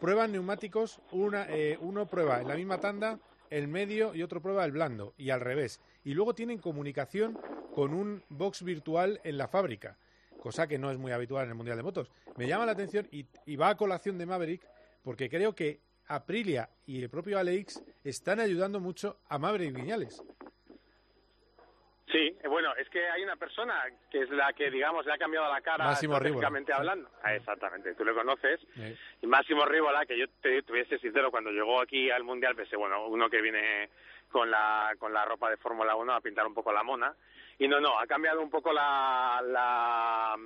[0.00, 1.46] Prueban neumáticos, una,
[1.80, 3.20] uno prueba en la misma tanda
[3.52, 5.78] el medio y otro prueba el blando, y al revés.
[6.04, 7.38] Y luego tienen comunicación
[7.74, 9.98] con un box virtual en la fábrica,
[10.40, 12.10] cosa que no es muy habitual en el Mundial de Motos.
[12.36, 14.66] Me llama la atención y, y va a colación de Maverick,
[15.02, 20.22] porque creo que Aprilia y el propio Alex están ayudando mucho a Maverick Viñales.
[22.12, 25.18] Sí, eh, bueno, es que hay una persona que es la que, digamos, le ha
[25.18, 26.20] cambiado la cara Máximo
[26.74, 27.08] hablando.
[27.22, 28.60] Ah, exactamente, tú lo conoces.
[29.22, 32.22] Y Máximo Rívola, que yo te, te voy a ser sincero, cuando llegó aquí al
[32.22, 33.88] Mundial pensé, bueno, uno que viene
[34.30, 37.14] con la, con la ropa de Fórmula 1 a pintar un poco la mona.
[37.58, 40.36] Y no, no, ha cambiado un poco la, la,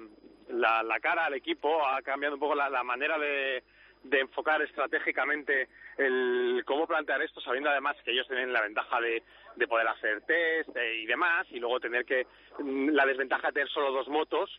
[0.51, 3.65] la, la cara al equipo, ha cambiado un poco la, la manera de,
[4.09, 9.23] de enfocar estratégicamente el cómo plantear esto, sabiendo además que ellos tienen la ventaja de,
[9.57, 12.27] de poder hacer test eh, y demás, y luego tener que
[12.59, 14.51] mm, la desventaja de tener solo dos motos.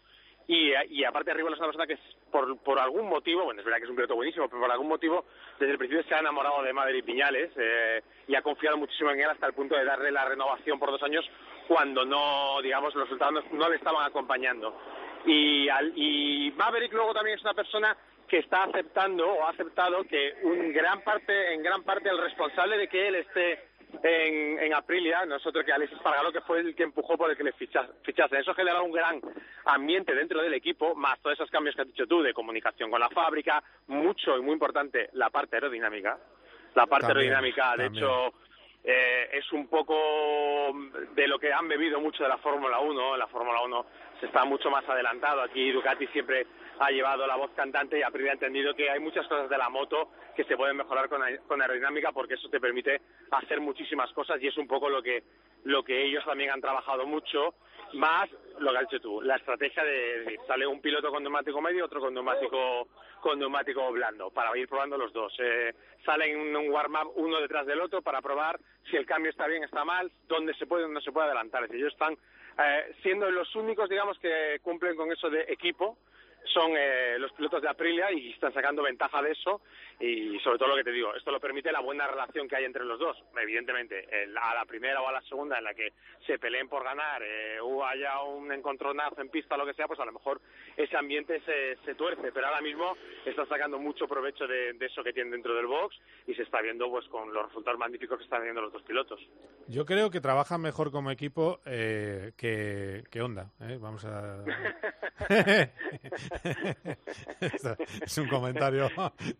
[0.50, 2.00] Y, y aparte Rivera es una persona que
[2.32, 4.88] por, por algún motivo, bueno, es verdad que es un piloto buenísimo, pero por algún
[4.88, 5.26] motivo
[5.60, 9.20] desde el principio se ha enamorado de Madrid Piñales eh, y ha confiado muchísimo en
[9.20, 11.30] él hasta el punto de darle la renovación por dos años
[11.68, 14.74] cuando no, digamos, los resultados no, no le estaban acompañando.
[15.26, 20.04] Y, al- y Maverick luego también es una persona que está aceptando o ha aceptado
[20.04, 23.64] que un gran parte, en gran parte el responsable de que él esté
[24.04, 27.44] en, en Aprilia, nosotros que Alexis Pargalo, que fue el que empujó por el que
[27.46, 28.40] le fichas- fichasen.
[28.40, 29.22] Eso genera un gran
[29.66, 33.00] ambiente dentro del equipo, más todos esos cambios que has dicho tú de comunicación con
[33.00, 36.18] la fábrica, mucho y muy importante la parte aerodinámica.
[36.76, 38.04] La parte También, aerodinámica, de también.
[38.04, 38.34] hecho,
[38.90, 39.94] eh, es un poco
[41.14, 43.18] de lo que han bebido mucho de la Fórmula 1.
[43.18, 43.86] La Fórmula 1
[44.22, 45.42] se está mucho más adelantado.
[45.42, 46.48] Aquí Ducati siempre
[46.80, 50.12] ha llevado la voz cantante y ha entendido que hay muchas cosas de la moto
[50.38, 54.48] que se pueden mejorar con, con aerodinámica porque eso te permite hacer muchísimas cosas y
[54.48, 55.22] es un poco lo que
[55.66, 57.56] lo que ellos también han trabajado mucho
[57.94, 61.86] más lo que has dicho tú la estrategia de, sale un piloto con neumático medio
[61.86, 62.88] otro con neumático
[63.22, 65.34] con neumático blando para ir probando los dos.
[65.40, 65.74] Eh,
[66.06, 69.48] salen en un warm up uno detrás del otro para probar si el cambio está
[69.48, 71.64] bien está mal dónde se puede dónde se puede adelantar.
[71.72, 72.18] Ellos están
[72.60, 75.98] eh, siendo los únicos digamos que cumplen con eso de equipo
[76.54, 79.62] son eh, los pilotos de Aprilia y están sacando ventaja de eso
[80.00, 82.66] y sobre todo lo que te digo, esto lo permite la buena relación que hay
[82.66, 83.18] entre los dos.
[83.42, 85.94] Evidentemente, el- a la primera o a la segunda en la que
[86.26, 89.88] se peleen por ganar eh, o haya un encontronazo en pista o lo que sea,
[89.88, 90.40] pues a lo mejor
[90.76, 95.04] ese ambiente se, se tuerce, pero ahora mismo están sacando mucho provecho de, de eso
[95.04, 95.96] que tienen dentro del box
[96.28, 99.20] y se está viendo pues con los resultados magníficos que están teniendo los dos pilotos.
[99.68, 103.52] Yo creo que trabajan mejor como equipo eh, que, que Honda.
[103.62, 103.78] ¿eh?
[103.82, 104.44] Vamos a.
[108.02, 108.90] es un comentario.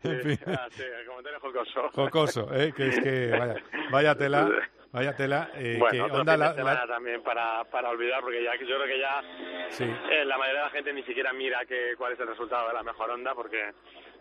[0.04, 1.90] en fin, Sí, ah, sí, el comentario jocoso.
[1.94, 2.74] jocoso, ¿eh?
[2.76, 3.56] que es que vaya,
[3.92, 4.50] vaya tela,
[4.92, 5.50] vaya tela.
[5.56, 8.54] eh, bueno, que otro Honda fin de la- la- también para, para olvidar, porque ya
[8.56, 9.22] yo creo que ya
[9.70, 9.84] sí.
[9.84, 12.74] eh, la mayoría de la gente ni siquiera mira que, cuál es el resultado de
[12.74, 13.72] la mejor onda, porque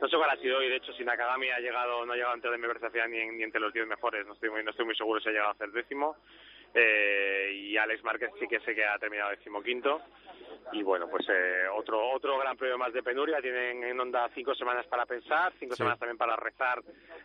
[0.00, 2.34] no sé cuál ha sido y de hecho si Nakagami ha llegado, no ha llegado
[2.34, 2.66] entre de mi
[3.08, 5.32] ni, ni entre los 10 mejores, no estoy muy, no estoy muy seguro si ha
[5.32, 6.16] llegado a ser décimo.
[6.78, 10.02] Eh, y Alex Márquez sí que sé que ha terminado decimoquinto.
[10.72, 13.40] Y bueno, pues eh, otro otro gran premio más de penuria.
[13.40, 15.78] Tienen en onda cinco semanas para pensar, cinco Sí.
[15.78, 16.82] semanas también para rezar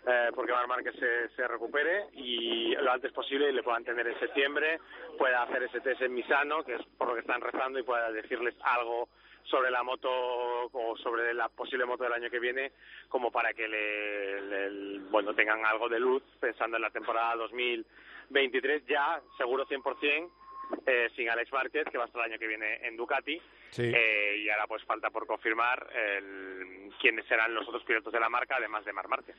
[0.07, 4.07] eh, porque Mar Márquez se, se recupere y lo antes posible y le puedan tener
[4.07, 4.79] en septiembre,
[5.17, 8.11] pueda hacer ese test en Misano, que es por lo que están rezando, y pueda
[8.11, 9.09] decirles algo
[9.43, 12.71] sobre la moto o sobre la posible moto del año que viene
[13.09, 17.35] como para que le, le- bueno tengan algo de luz pensando en la temporada
[18.31, 20.29] 2023 ya seguro 100%
[20.85, 23.39] eh, sin Alex Márquez que va a estar el año que viene en Ducati
[23.71, 23.83] Sí.
[23.93, 28.29] Eh, y ahora pues falta por confirmar el- quiénes serán los otros pilotos de la
[28.29, 29.35] marca además de Mar Márquez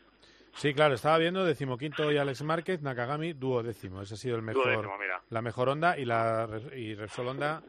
[0.54, 4.02] Sí, claro, estaba viendo decimoquinto y Alex Márquez, Nakagami duodécimo.
[4.02, 5.22] Ese ha sido el mejor, Duodécimo, mira.
[5.30, 7.62] la mejor onda y la y Repsol Honda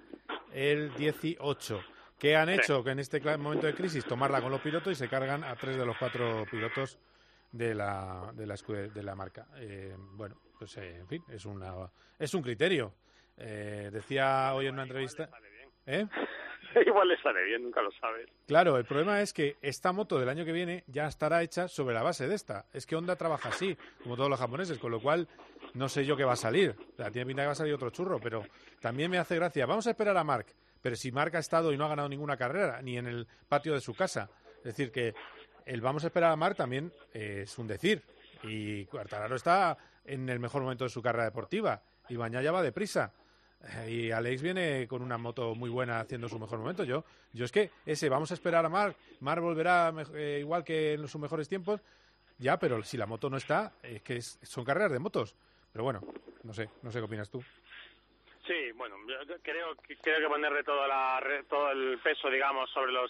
[0.54, 1.82] el 18.
[2.20, 2.56] ¿Qué han Sí.
[2.56, 4.04] hecho que en este momento de crisis?
[4.06, 7.00] Tomarla con los pilotos y se cargan a tres de los cuatro pilotos
[7.54, 8.56] de la de la,
[8.94, 9.48] de la marca.
[9.58, 11.74] Eh, bueno, pues eh, en fin, es una
[12.18, 12.94] es un criterio.
[13.36, 15.30] Eh, decía hoy en una entrevista.
[15.86, 16.08] ¿Eh?
[16.88, 20.30] igual le sale bien nunca lo sabes Claro, el problema es que esta moto del
[20.30, 22.66] año que viene ya estará hecha sobre la base de esta.
[22.72, 25.28] Es que Honda trabaja así, como todos los japoneses, con lo cual
[25.74, 26.74] no sé yo qué va a salir.
[26.94, 28.46] O sea, tiene pinta que va a salir otro churro, pero
[28.80, 29.66] también me hace gracia.
[29.66, 30.46] Vamos a esperar a Mark,
[30.82, 33.74] pero si Mark ha estado y no ha ganado ninguna carrera, ni en el patio
[33.74, 34.30] de su casa.
[34.60, 35.14] Es decir, que
[35.66, 38.02] el vamos a esperar a Mark también eh, es un decir.
[38.44, 41.82] Y Quartararo está en el mejor momento de su carrera deportiva.
[42.10, 43.14] Y Bañaya va deprisa.
[43.86, 46.84] Eh, Y Alex viene con una moto muy buena haciendo su mejor momento.
[46.84, 48.96] Yo, yo es que ese, vamos a esperar a Mark.
[49.22, 51.82] Mark volverá eh, igual que en sus mejores tiempos.
[52.40, 55.36] Ya, pero si la moto no está, es que es- son carreras de motos.
[55.72, 56.02] Pero bueno,
[56.44, 57.42] no sé, no sé qué opinas tú.
[58.46, 59.68] Sí, bueno, yo creo
[60.02, 63.10] creo que ponerle todo la todo el peso, digamos, sobre los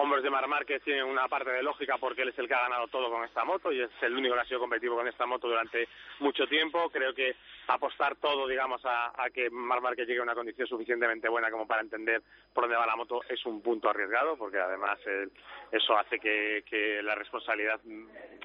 [0.00, 2.62] hombros de Mar Márquez tiene una parte de lógica porque él es el que ha
[2.62, 5.26] ganado todo con esta moto y es el único que ha sido competitivo con esta
[5.26, 5.88] moto durante
[6.20, 6.88] mucho tiempo.
[6.90, 7.36] Creo que
[7.74, 11.82] apostar todo, digamos, a, que Mar Márquez llegue a una condición suficientemente buena como para
[11.82, 15.28] entender por dónde va la moto es un punto arriesgado porque además eh,
[15.70, 17.80] eso hace que, que la responsabilidad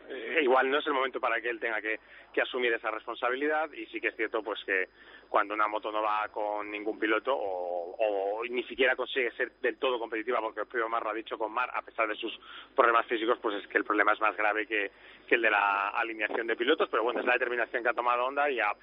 [0.09, 1.99] eh, igual no es el momento para que él tenga que,
[2.31, 4.89] que asumir esa responsabilidad y sí que es cierto pues que
[5.29, 9.77] cuando una moto no va con ningún piloto o, o ni siquiera consigue ser del
[9.77, 12.38] todo competitiva porque el propio Mar lo ha dicho con Mar a pesar de sus
[12.75, 14.91] problemas físicos pues es que el problema es más grave que,
[15.29, 18.49] el de la alineación de pilotos pero bueno es la determinación que ha tomado Honda
[18.49, 18.75] y a,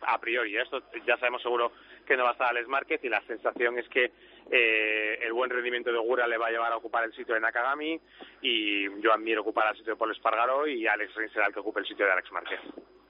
[0.62, 1.72] esto ya sabemos seguro
[2.06, 4.12] que no va a estar Alex Márquez y la sensación es que
[4.50, 7.40] eh, el buen rendimiento de Gura le va a llevar a ocupar el sitio de
[7.40, 8.00] Nakagami
[8.40, 11.60] y yo admiro ocupar el sitio de Paul Espargaro y Alex Rins será el que
[11.60, 12.60] ocupe el sitio de Alex Márquez.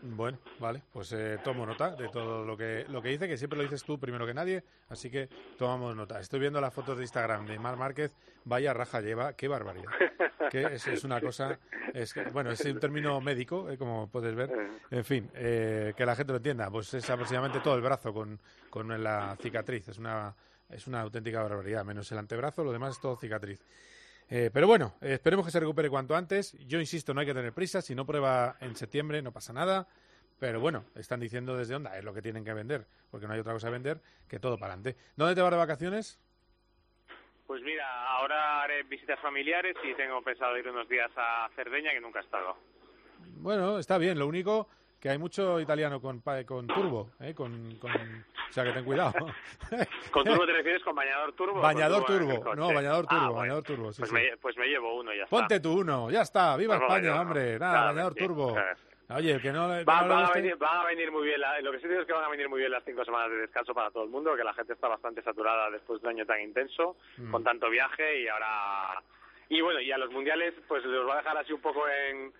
[0.04, 3.56] Bueno, vale, pues eh, tomo nota de todo lo que, lo que dice, que siempre
[3.56, 6.18] lo dices tú primero que nadie, así que tomamos nota.
[6.18, 9.92] Estoy viendo las fotos de Instagram de Mar Márquez, vaya raja lleva, qué barbaridad.
[10.50, 11.56] Que es, es una cosa,
[11.94, 14.50] es bueno, es un término médico, eh, como puedes ver.
[14.90, 18.40] En fin, eh, que la gente lo entienda, pues es aproximadamente todo el brazo con,
[18.70, 20.34] con la cicatriz, es una,
[20.68, 23.64] es una auténtica barbaridad, menos el antebrazo, lo demás es todo cicatriz.
[24.28, 26.52] Eh, pero bueno, esperemos que se recupere cuanto antes.
[26.66, 27.82] Yo insisto, no hay que tener prisa.
[27.82, 29.86] Si no prueba en septiembre, no pasa nada.
[30.38, 33.38] Pero bueno, están diciendo desde Onda, es lo que tienen que vender, porque no hay
[33.38, 34.98] otra cosa que vender que todo para adelante.
[35.14, 36.18] ¿Dónde te vas de vacaciones?
[37.46, 42.00] Pues mira, ahora haré visitas familiares y tengo pensado ir unos días a Cerdeña que
[42.00, 42.56] nunca he estado.
[43.36, 44.18] Bueno, está bien.
[44.18, 44.68] Lo único
[45.02, 47.34] que hay mucho italiano con, con turbo, ¿eh?
[47.34, 49.12] con, con- o sea que ten cuidado.
[50.12, 51.60] ¿Con turbo te refieres con bañador turbo?
[51.60, 52.56] Bañador turbo, coche?
[52.56, 53.38] no, bañador Ah, turbo, bueno.
[53.40, 53.92] bañador turbo.
[53.92, 54.14] sí, Pues, sí.
[54.14, 56.56] Me, pues me llevo uno ya Ponte tú uno, ya está.
[56.56, 57.58] ¡Viva Pues España, hombre!
[57.58, 58.20] Nada, bañador sí.
[58.24, 58.56] turbo.
[59.14, 61.80] Oye, que no, Va- van, a venir, van a venir muy bien, la- lo que
[61.80, 63.90] sí digo es que van a venir muy bien las cinco semanas de descanso para
[63.90, 66.96] todo el mundo, que la gente está bastante saturada después de un año tan intenso,
[67.18, 67.30] Mm.
[67.32, 69.02] con tanto viaje y ahora...
[69.48, 72.32] Y bueno, y a los mundiales pues los va a dejar así un poco en,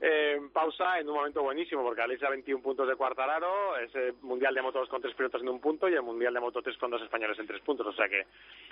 [0.00, 4.62] eh, pausa en un momento buenísimo, porque Alisa 21 puntos de Cuartararo, ese Mundial de
[4.62, 6.90] Moto 2 con tres pilotos en un punto y el Mundial de Moto 3 con
[6.90, 7.86] dos españoles en tres puntos.
[7.86, 8.26] O sea que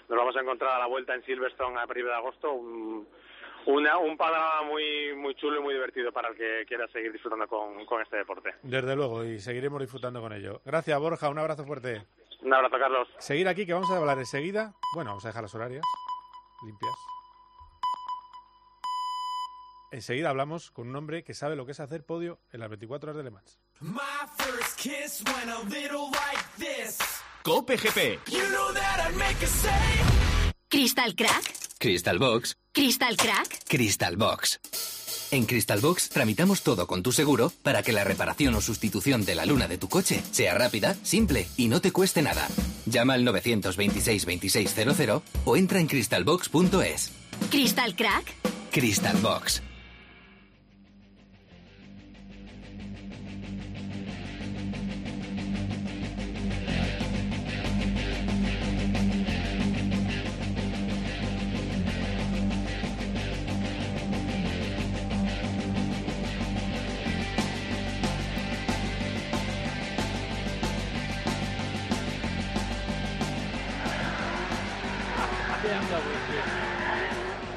[0.08, 3.08] nos vamos a encontrar a la vuelta en Silverstone a partir de agosto un,
[3.66, 7.48] una, un panorama muy, muy chulo y muy divertido para el que quiera seguir disfrutando
[7.48, 8.54] con, con este deporte.
[8.62, 10.60] Desde luego, y seguiremos disfrutando con ello.
[10.64, 11.28] Gracias, Borja.
[11.28, 12.02] Un abrazo fuerte.
[12.42, 13.08] Un abrazo, Carlos.
[13.18, 14.74] Seguir aquí, que vamos a hablar enseguida.
[14.94, 15.82] Bueno, vamos a dejar las horarias
[16.64, 16.94] limpias.
[19.96, 23.08] Enseguida hablamos con un hombre que sabe lo que es hacer podio en las 24
[23.08, 23.58] horas de Le Mans.
[23.80, 23.96] My
[24.36, 26.98] first kiss went a little like this.
[27.42, 28.18] Cope GP.
[28.30, 29.70] You know that I'd make a say.
[30.68, 31.44] Crystal Crack.
[31.80, 32.58] Crystal Box.
[32.72, 33.64] Crystal Crack.
[33.66, 34.60] Crystal Box.
[35.30, 39.34] En Crystal Box tramitamos todo con tu seguro para que la reparación o sustitución de
[39.34, 42.46] la luna de tu coche sea rápida, simple y no te cueste nada.
[42.84, 47.12] Llama al 926 2600 o entra en crystalbox.es.
[47.50, 48.34] Crystal Crack.
[48.70, 49.62] Crystal Box.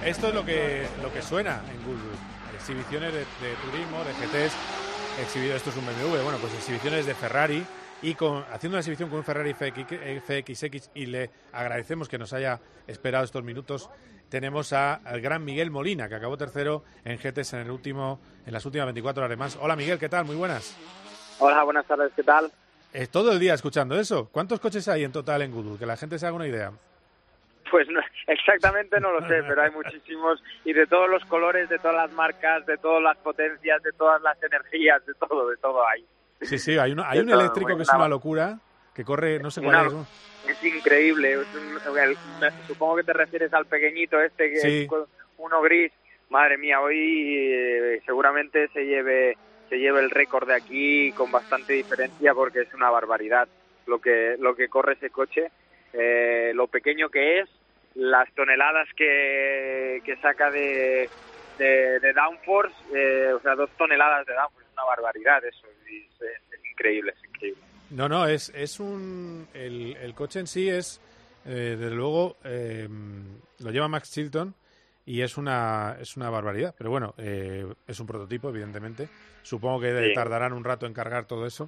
[0.09, 2.17] Esto es lo que, lo que suena en Google.
[2.55, 4.53] Exhibiciones de, de turismo, de GTs,
[5.21, 7.63] exhibido, esto es un BMW, bueno, pues exhibiciones de Ferrari
[8.01, 9.85] y con, haciendo una exhibición con un Ferrari FX,
[10.25, 13.89] FXX y le agradecemos que nos haya esperado estos minutos.
[14.29, 18.53] Tenemos a- al gran Miguel Molina, que acabó tercero en GTs en, el último, en
[18.53, 19.57] las últimas 24 horas más.
[19.61, 20.25] Hola Miguel, ¿qué tal?
[20.25, 20.75] Muy buenas.
[21.39, 22.51] Hola, buenas tardes, ¿qué tal?
[22.93, 24.27] Eh, todo el día escuchando eso.
[24.31, 25.77] ¿Cuántos coches hay en total en Google?
[25.77, 26.71] Que la gente se haga una idea.
[27.71, 31.77] Pues no- exactamente no lo sé, pero hay muchísimos y de todos los colores, de
[31.79, 35.87] todas las marcas, de todas las potencias, de todas las energías, de todo, de todo
[35.87, 36.05] hay.
[36.41, 38.59] Sí, sí, hay, uno, hay un todo, eléctrico que es una- locura,
[38.95, 39.93] que corre, no sé cuál es.
[40.49, 41.33] Es increíble.
[41.33, 44.87] es un- el- me- supongo que te refieres al pequeñito este, que Sí.
[44.89, 45.91] es uno gris.
[46.29, 46.95] Madre mía, hoy
[47.51, 49.35] eh, seguramente se lleve
[49.67, 53.47] se lleve el récord de aquí con bastante diferencia porque es una barbaridad
[53.85, 55.51] lo que lo que corre ese coche,
[55.93, 57.49] eh, lo pequeño que es,
[57.95, 61.09] las toneladas que, que saca de,
[61.57, 65.97] de, de downforce, eh, o sea, dos toneladas de downforce, es una barbaridad eso, y
[66.05, 67.61] es, es increíble, es increíble.
[67.91, 69.47] No, no, es, es un.
[69.53, 71.01] El, el coche en sí es,
[71.45, 72.87] eh, desde luego, eh,
[73.59, 74.53] lo lleva Max Chilton
[75.07, 76.75] y es una, es una barbaridad.
[76.77, 79.09] Pero bueno, eh, es un prototipo, evidentemente.
[79.41, 80.13] Supongo que Sí.
[80.13, 81.67] tardarán un rato en cargar todo eso.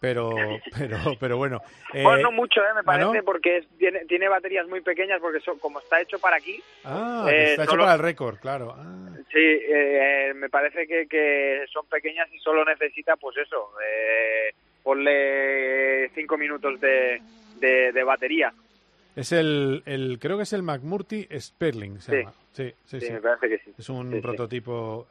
[0.00, 0.30] Pero,
[0.78, 1.60] pero, pero bueno.
[1.92, 2.72] eh, Bueno, no mucho, ¿eh?
[2.74, 3.24] me ¿ah, parece, no?
[3.24, 7.26] porque es- tiene, tiene baterías muy pequeñas, porque son, como está hecho para aquí, Ah,
[7.30, 8.74] eh, está hecho solo- para el récord, claro.
[8.76, 14.52] Ah, sí, eh, me parece que, que son pequeñas y solo necesita, pues eso, eh,
[14.84, 17.20] ponle cinco minutos de,
[17.58, 18.52] de, de batería.
[19.16, 22.18] es el, el, creo que es el McMurty Sperling, se Sí.
[22.18, 22.34] llama.
[22.52, 23.12] Sí, sí, Sí, sí.
[23.12, 23.72] me parece que sí.
[23.78, 25.06] Es un prototipo.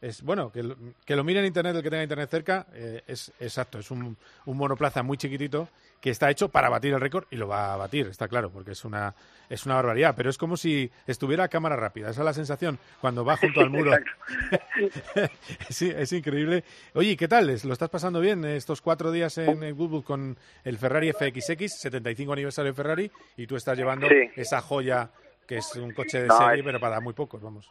[0.00, 2.66] Es bueno que lo, que lo mire en internet el que tenga internet cerca.
[2.72, 5.68] eh, es exacto, es un, un monoplaza muy chiquitito
[6.00, 8.70] que está hecho para batir el récord y lo va a batir, está claro, porque
[8.72, 9.14] es una
[9.50, 10.14] es una barbaridad.
[10.16, 12.08] Pero es como si estuviera a cámara rápida.
[12.10, 13.90] Esa es la sensación cuando va junto al muro.
[15.68, 16.64] sí, es increíble.
[16.94, 17.46] Oye, ¿qué tal?
[17.64, 22.32] ¿Lo estás pasando bien estos cuatro días en el Goodwood con el Ferrari FXX, 75
[22.32, 24.30] aniversario de Ferrari, y tú estás llevando Sí.
[24.36, 25.10] esa joya
[25.46, 27.68] que es un coche de No, serie, es- pero para muy pocos, vamos.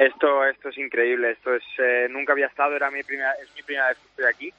[0.00, 3.62] Esto, esto es increíble, esto es, eh, nunca había estado, era mi primera, es mi
[3.62, 4.52] primera vez que estoy aquí.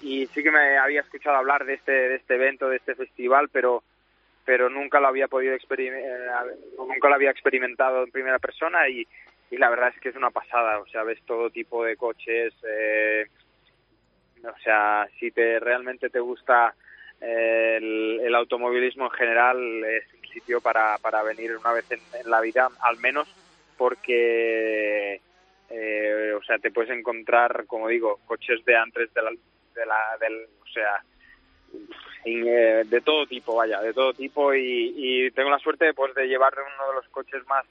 [0.00, 3.50] Y sí que me había escuchado hablar de este, de este evento, de este festival,
[3.52, 3.82] pero,
[4.46, 6.46] pero nunca lo había podido experimentar,
[6.78, 9.06] nunca lo había experimentado en primera persona y,
[9.50, 12.54] y la verdad es que es una pasada, o sea, ves todo tipo de coches,
[12.66, 13.26] eh,
[14.42, 16.74] o sea, si te realmente te gusta
[17.20, 22.00] eh, el, el automovilismo en general, es un sitio para, para venir una vez en,
[22.18, 23.28] en la vida, al menos
[23.78, 25.20] porque
[25.70, 30.18] eh, o sea te puedes encontrar como digo coches de antes de la, de la
[30.20, 31.02] del o sea
[32.24, 36.26] eh, de todo tipo vaya de todo tipo y, y tengo la suerte pues de
[36.26, 37.64] llevar uno de los coches más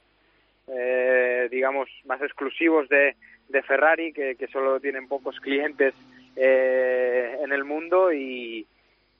[0.68, 3.16] eh, digamos más exclusivos de,
[3.48, 5.94] de Ferrari que, que solo tienen pocos clientes
[6.36, 8.66] eh, en el mundo y,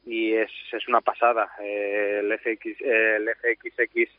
[0.07, 4.11] y es, es una pasada eh, el FX el FXX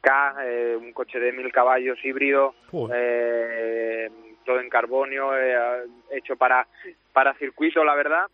[0.00, 2.54] K, eh, un coche de mil caballos híbrido,
[2.94, 4.08] eh,
[4.44, 6.66] todo en carbonio, eh, hecho para,
[7.12, 8.26] para circuito, la verdad,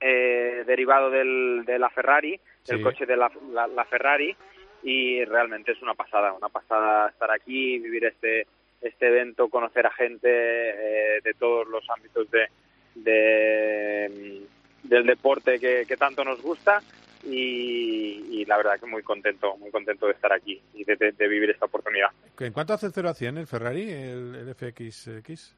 [0.00, 2.82] eh, derivado del, de la Ferrari, del Sí.
[2.82, 4.34] coche de la, la- la Ferrari,
[4.82, 8.46] y realmente es una pasada, una pasada estar aquí, vivir este
[8.82, 12.46] este evento, conocer a gente eh, de todos los ámbitos de,
[12.94, 14.42] de,
[14.82, 16.82] del deporte que, que tanto nos gusta
[17.26, 21.12] y, y la verdad que muy contento, muy contento de estar aquí y de, de-
[21.12, 22.08] de vivir esta oportunidad.
[22.38, 25.54] ¿En cuánto hace el 0 a 100 el Ferrari, el, el FXX?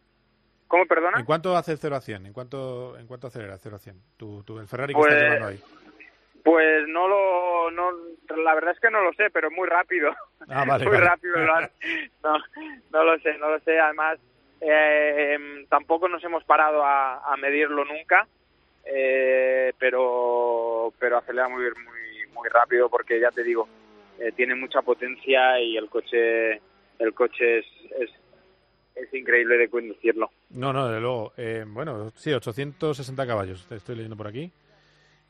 [0.66, 1.18] ¿Cómo, perdona?
[1.18, 2.26] ¿En cuánto hace el 0 a 100?
[2.26, 3.96] ¿En cuánto, en cuánto acelera el 0 a 100?
[4.16, 5.60] Tu, tu- el Ferrari que Pues- estás llevando ahí.
[6.44, 7.90] Pues no lo, no,
[8.42, 10.10] la verdad es que no lo sé, pero muy rápido.
[10.48, 11.06] Ah, vale, muy vale.
[11.06, 11.36] rápido.
[12.22, 12.38] No,
[12.92, 13.78] no lo sé, no lo sé.
[13.78, 14.18] Además,
[14.62, 18.26] eh, em, tampoco nos hemos parado a, a medirlo nunca,
[18.84, 23.68] eh, pero, pero acelera muy, muy, muy rápido porque ya te digo,
[24.18, 26.60] eh, tiene mucha potencia y el coche,
[26.98, 27.66] el coche es,
[27.98, 28.10] es,
[28.94, 30.30] es increíble de conducirlo.
[30.50, 31.32] No, no, desde luego.
[31.36, 34.50] Eh, bueno, sí, 860 caballos, te estoy leyendo por aquí.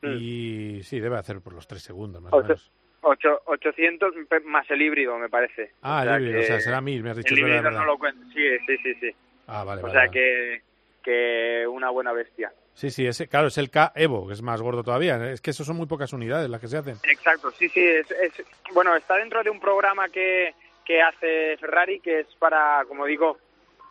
[0.01, 2.42] Y sí, debe hacer por los 3 segundos, más o Mm.
[2.42, 2.70] Menos.
[3.01, 5.72] ocho- 800 pe- más el híbrido, me parece.
[5.82, 8.22] Ah, el híbrido, o sea, será 1000, me has dicho, El híbrido no lo cuento.
[8.32, 9.11] Sí, sí, sí, sí.
[9.49, 9.92] Ah, vale, o vale.
[9.92, 10.11] sea vale.
[10.12, 10.62] que,
[11.03, 12.53] que una buena bestia.
[12.79, 15.33] Sí, sí, ese, claro, es el K Evo, que es más gordo todavía.
[15.33, 16.95] Es que eso son muy pocas unidades las que se hacen.
[17.11, 17.81] Exacto, sí, sí.
[17.85, 20.55] Es, es- bueno, está dentro de un programa que,
[20.85, 23.37] que hace Ferrari, que es para, como digo,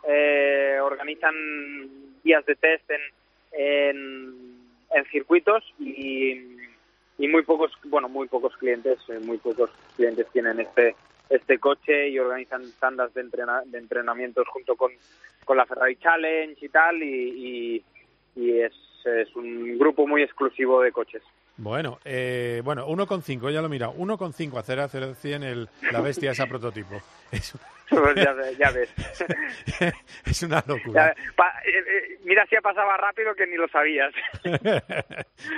[0.08, 1.34] eh, organizan
[2.24, 3.00] días de test en,
[3.52, 4.58] en,
[4.94, 6.32] en circuitos y,
[7.18, 10.96] y muy pocos, bueno, muy pocos clientes, eh, muy pocos clientes tienen este
[11.28, 14.90] este coche y organizan tandas de, entrena- de entrenamientos junto con,
[15.44, 17.04] con la Ferrari Challenge y tal y,
[17.76, 17.84] y,
[18.38, 18.72] y es,
[19.04, 21.22] es un grupo muy exclusivo de coches.
[21.56, 26.46] Bueno, eh, bueno, 1,5, ya lo mira, 1,5 hacer hacer 100 el, la bestia esa
[26.46, 27.00] prototipo.
[27.32, 27.54] Es,
[27.90, 28.90] Pues ya, ya ves.
[30.26, 31.14] es una locura.
[31.16, 34.12] Ya- pa- eh, eh, mira si ha pasado rápido que ni lo sabías.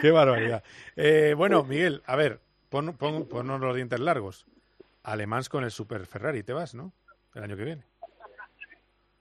[0.00, 0.62] Qué barbaridad.
[0.96, 4.46] Eh, bueno, Miguel, a ver, pon, pon, ponnos los dientes largos.
[5.02, 6.92] Alemán con el Super Ferrari, te vas, ¿no?
[7.34, 7.82] El año que viene.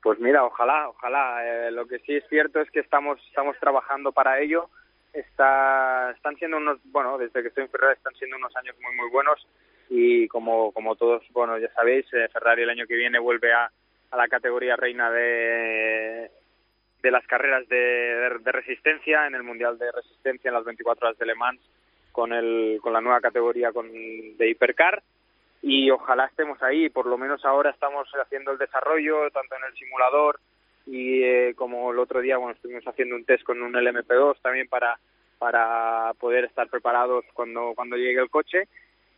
[0.02, 1.42] Pues mira, ojalá, ojalá.
[1.68, 4.70] Eh, lo que sí es cierto es que estamos estamos trabajando para ello.
[5.14, 8.96] Está, están siendo unos, bueno, desde que estoy en Ferrari están siendo unos años muy
[8.96, 9.46] muy buenos
[9.90, 13.72] y como como todos, bueno, ya sabéis, eh, Ferrari el año que viene vuelve a,
[14.12, 16.30] a la categoría reina de
[17.02, 21.08] de las carreras de, de- de resistencia en el mundial de resistencia en las 24
[21.08, 21.60] horas de Le Mans
[22.12, 25.02] con el con la nueva categoría con de hipercar
[25.62, 26.90] y ojalá estemos ahí.
[26.90, 30.40] Por lo menos ahora estamos haciendo el desarrollo, tanto en el simulador
[30.86, 34.68] y eh, como el otro día, bueno, estuvimos haciendo un test con un LMP2 también
[34.68, 35.00] para,
[35.38, 38.68] para poder estar preparados cuando, cuando llegue el coche.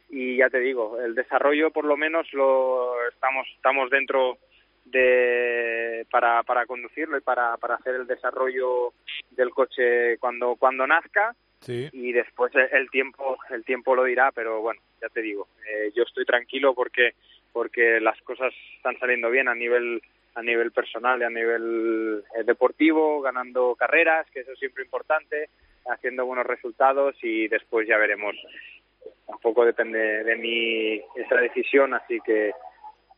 [0.10, 4.38] Y ya te digo, el desarrollo por lo menos lo estamos, estamos dentro
[4.84, 8.94] de para, para conducirlo y para, para hacer el desarrollo
[9.30, 11.34] del coche cuando, cuando nazca
[11.94, 15.92] Y después el- el tiempo el tiempo lo dirá pero bueno ya te digo eh,
[15.96, 17.14] yo estoy tranquilo porque
[17.54, 20.02] porque las cosas están saliendo bien a nivel
[20.34, 25.50] a nivel personal y a nivel eh, deportivo ganando carreras que eso es siempre importante
[25.88, 28.36] haciendo buenos resultados y después ya veremos.
[29.26, 32.52] Tampoco depende de mí esa decisión así que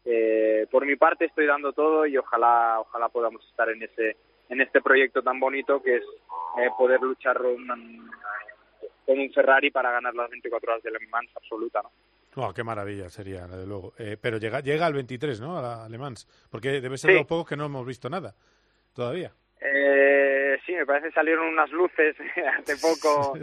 [0.05, 4.15] eh, por mi parte estoy dando todo y ojalá ojalá podamos estar en ese
[4.49, 7.61] en este proyecto tan bonito que es eh, poder luchar con
[9.07, 11.91] un Ferrari para ganar las 24 horas de Le Mans absoluta, ¿no?
[12.35, 13.93] Oh, qué maravilla sería, desde luego.
[13.99, 15.57] Eh, pero llega, llega al 23, ¿no?
[15.57, 16.15] A la Alemán.
[16.49, 17.13] Porque debe ser Sí.
[17.13, 18.33] de los pocos que no hemos visto nada
[18.95, 19.31] todavía.
[19.61, 22.15] Eh, sí, me parece que salieron unas luces
[22.59, 23.33] hace poco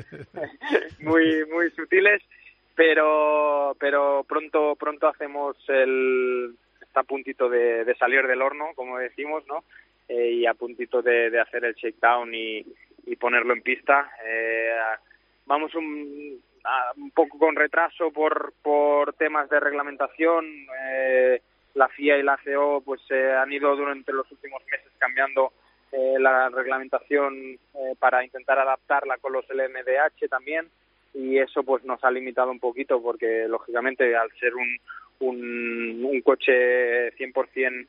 [1.01, 2.21] muy muy sutiles,
[2.75, 8.99] pero pero pronto pronto hacemos el está a puntito de, de salir del horno, como
[8.99, 9.63] decimos, ¿no?
[10.11, 12.67] Eh, y a puntito de, de hacer el shakedown y,
[13.07, 14.11] y ponerlo en pista.
[14.27, 14.73] Eh,
[15.47, 16.43] vamos un,
[17.15, 20.47] poco con retraso por, por temas de reglamentación.
[20.85, 21.41] Eh,
[21.75, 25.53] la FIA y la CO pues eh, han ido durante los últimos meses cambiando
[25.93, 30.69] eh, la reglamentación eh, para intentar adaptarla con los LMDH también
[31.15, 34.77] y eso pues nos ha limitado un poquito porque lógicamente al ser un,
[35.21, 37.87] un, un coche 100%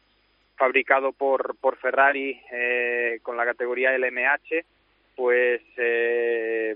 [0.66, 4.64] fabricado por, por Ferrari eh, con la categoría LMH
[5.16, 6.76] pues eh,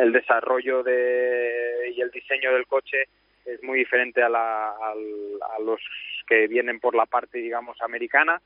[0.00, 2.96] el desarrollo de, y el diseño del coche
[3.44, 5.80] es muy diferente a, la, al- a los
[6.26, 8.40] que vienen por la parte digamos americana.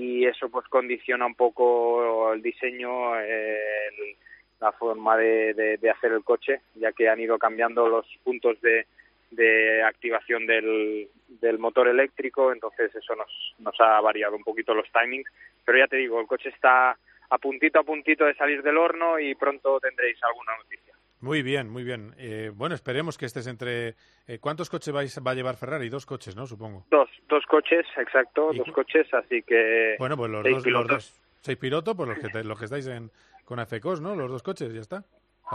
[0.00, 4.16] Y eso pues condiciona un poco el diseño eh, el-
[4.60, 8.58] la forma de, de- de hacer el coche ya que han ido cambiando los puntos
[8.62, 8.86] de,
[9.32, 14.86] de activación del, del motor eléctrico entonces eso nos, nos ha variado un poquito los
[14.92, 15.28] timings
[15.64, 16.96] pero ya te digo el coche está
[17.30, 21.68] a puntito a puntito de salir del horno y pronto tendréis alguna noticia Muy bien,
[21.70, 22.14] muy bien.
[22.18, 23.94] Eh, bueno, esperemos que estés entre...
[24.26, 25.88] eh, ¿Cuántos coches vais, va a llevar Ferrari?
[25.88, 26.46] Dos coches, ¿no?
[26.46, 26.84] Supongo.
[26.90, 31.20] Dos, dos coches, exacto, dos coches, así que Bueno, pues los seis dos, los dos.
[31.40, 33.10] Seis pilotos, pues los que, te- los que estáis en,
[33.44, 34.14] con AFECOS, ¿no?
[34.16, 35.04] Los dos coches, ya está.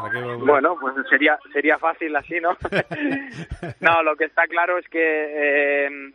[0.02, 2.56] ¿Para qué- Bueno, pues sería sería fácil así, ¿no?
[3.82, 5.00] no, lo que está claro es que,
[5.88, 6.12] eh,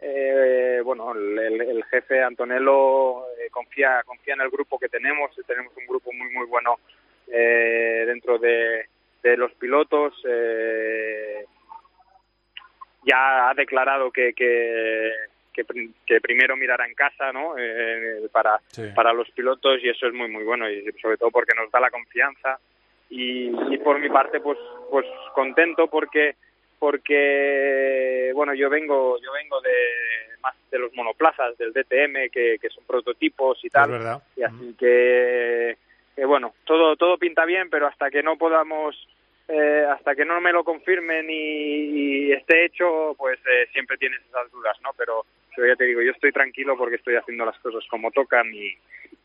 [0.00, 5.30] eh, bueno, el, el- jefe Antonello eh, confía confía en el grupo que tenemos.
[5.46, 6.76] Tenemos un grupo muy muy bueno
[7.28, 8.86] eh, dentro de,
[9.22, 10.14] de los pilotos.
[10.26, 11.44] eh,
[13.04, 15.12] ya ha declarado que, que,
[15.52, 17.54] que, prim- que primero mirará en casa, ¿no?
[17.56, 18.58] Eh, para,
[18.94, 21.78] para los pilotos y eso es muy muy bueno y sobre todo porque nos da
[21.80, 22.58] la confianza
[23.10, 24.58] y, y por mi parte pues
[24.90, 26.36] pues contento porque
[26.78, 29.70] porque bueno yo vengo yo vengo de
[30.42, 33.90] más de los monoplazas del DTM que, que son prototipos y tal.
[33.90, 34.22] verdad.
[34.36, 35.76] y así que,
[36.14, 38.96] que, bueno todo todo pinta bien pero hasta que no podamos
[39.48, 44.20] eh, hasta que no me lo confirmen y, y esté hecho pues eh, siempre tienes
[44.28, 47.58] esas dudas no pero pero ya te digo yo estoy tranquilo porque estoy haciendo las
[47.60, 48.76] cosas como tocan y,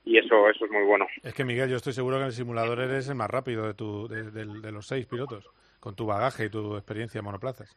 [0.04, 2.34] y eso eso es muy bueno Es que, Miguel, yo estoy seguro que en el
[2.34, 5.49] simulador eres el más rápido de, tu, de, de- de los seis pilotos,
[5.80, 7.76] con tu bagaje y tu experiencia en monoplazas.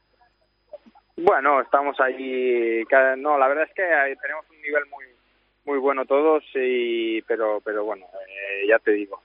[1.17, 2.85] Bueno, estamos ahí.
[3.19, 5.05] No, la verdad es que ahí tenemos un nivel muy
[5.67, 9.23] muy bueno todos, y, pero pero bueno, eh, ya te digo.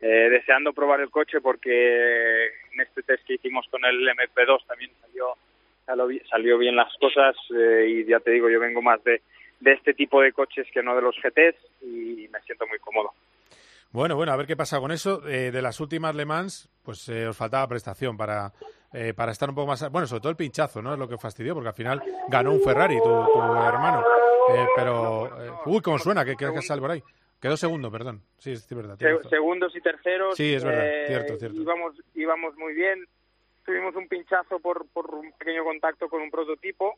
[0.00, 4.90] Eh, deseando probar el coche porque en este test que hicimos con el MP2 también
[5.00, 5.36] salió
[6.28, 9.22] salió bien las cosas eh, y ya te digo, yo vengo más de,
[9.62, 13.12] de este tipo de coches que no de los GTs y me siento muy cómodo.
[13.92, 15.26] Bueno, bueno, a ver qué pasa con eso.
[15.28, 18.50] Eh, de las últimas Le Mans, pues eh, os faltaba prestación para,
[18.92, 19.90] eh, para estar un poco más...
[19.92, 20.94] Bueno, sobre todo el pinchazo, ¿no?
[20.94, 24.02] Es lo que fastidió, porque al final ganó un Ferrari, tu, tu hermano.
[24.54, 25.26] Eh, pero...
[25.44, 27.02] eh, uy, cómo suena, que, que, que sale por ahí.
[27.40, 28.22] Quedó segundo, perdón.
[28.38, 28.96] Sí, es verdad.
[28.98, 30.36] Se- segundos y terceros.
[30.36, 31.60] Sí, es verdad, eh, cierto, cierto.
[31.60, 33.04] Íbamos, íbamos muy bien.
[33.64, 36.96] Tuvimos un pinchazo por, por un pequeño contacto con un prototipo,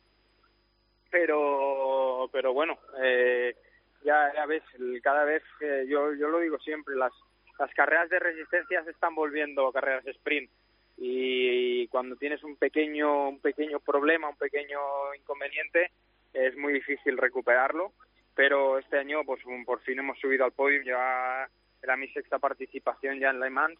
[1.15, 3.55] pero pero bueno, eh,
[4.03, 4.65] ya, ya ves,
[5.01, 5.45] cada vez,
[5.87, 7.13] yo, yo lo digo siempre, las,
[7.57, 10.51] las carreras de resistencia se están volviendo carreras sprint.
[10.97, 14.81] Y cuando tienes un pequeño un pequeño problema, un pequeño
[15.15, 15.93] inconveniente,
[16.33, 17.93] es muy difícil recuperarlo,
[18.35, 21.49] pero este año pues por fin hemos subido al podio, ya
[21.81, 23.79] era mi sexta participación ya en Le Mans.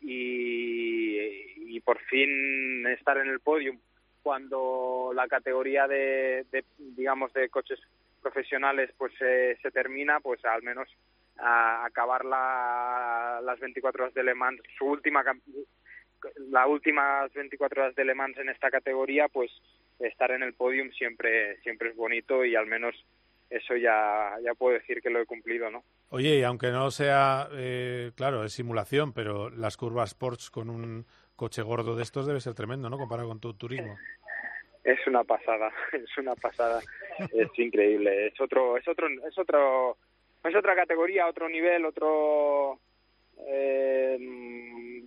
[0.00, 3.76] Y, y por fin estar en el podio
[4.22, 6.44] cuando la categoría de,
[6.78, 7.80] digamos de coches
[8.20, 10.88] profesionales pues se termina pues al menos
[11.38, 15.24] a acabar la, las 24 horas de Le Mans su última
[16.50, 19.50] las últimas 24 horas de Le Mans en esta categoría pues
[19.98, 22.94] estar en el podium siempre siempre es bonito y al menos
[23.50, 25.82] eso ya ya puedo decir que lo he cumplido no
[26.14, 31.06] Oye, y aunque no sea, eh, claro, es simulación, pero las curvas Sports con un
[31.36, 32.98] coche gordo de estos debe ser tremendo, ¿no?
[32.98, 33.96] Comparado con tu turismo.
[34.84, 36.80] Es una pasada, es una pasada,
[37.32, 39.96] es increíble, es otro, es otro, es otro,
[40.44, 42.78] es otra categoría, otro nivel, otro,
[43.46, 45.02] eh,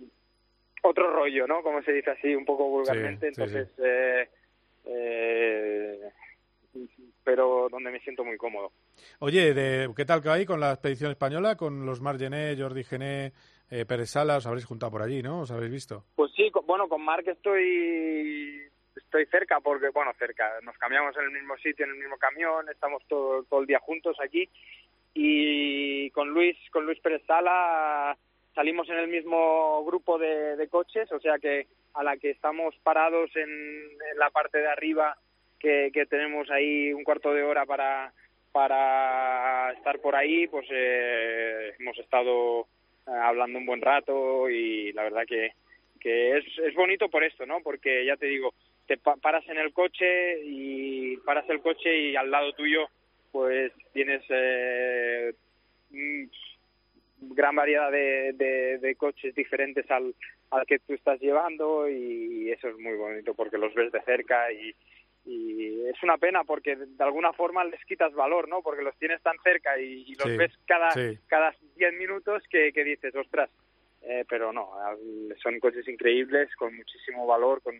[0.82, 1.62] otro rollo, ¿no?
[1.62, 4.28] Como se dice así, un poco vulgarmente, Sí, sí, entonces, eh,
[4.86, 6.10] eh,
[7.24, 8.72] pero donde me siento muy cómodo.
[9.18, 11.56] Oye, de, ¿qué tal que hay con la expedición española?
[11.56, 13.32] Con los Margené, Jordi Gené,
[13.70, 15.40] eh, Pérez Sala, os habréis juntado por allí, ¿no?
[15.40, 16.04] ¿Os habéis visto?
[16.14, 18.62] Pues sí, co- bueno, con Mark estoy
[18.96, 22.66] estoy cerca porque, bueno, cerca, nos cambiamos en el mismo sitio, en el mismo camión,
[22.70, 24.48] estamos todo, todo el día juntos aquí
[25.14, 28.16] y con Luis, con Luis Pérez Sala
[28.54, 32.74] salimos en el mismo grupo de, de coches, o sea que a la que estamos
[32.82, 35.16] parados en, en la parte de arriba,
[35.58, 38.12] que, que tenemos ahí un cuarto de hora para,
[38.52, 42.66] para estar por ahí, pues eh, hemos estado
[43.06, 45.52] hablando un buen rato y la verdad que,
[46.00, 47.60] que es, es bonito por esto, ¿no?
[47.62, 48.52] Porque ya te digo,
[48.86, 52.88] te pa- paras en el coche y paras el coche y al lado tuyo
[53.32, 55.32] pues tienes eh,
[55.90, 56.24] mm,
[57.34, 60.14] gran variedad de, de, de coches diferentes al,
[60.50, 64.52] al que tú estás llevando y eso es muy bonito porque los ves de cerca
[64.52, 64.74] y,
[65.26, 68.62] y es una pena porque de alguna forma les quitas valor, ¿no?
[68.62, 71.18] Porque los tienes tan cerca y, y los Sí, ves cada sí.
[71.26, 73.50] cada 10 minutos que, que dices, ostras,
[74.02, 74.70] eh, pero no,
[75.42, 77.74] son coches increíbles, con muchísimo valor, con,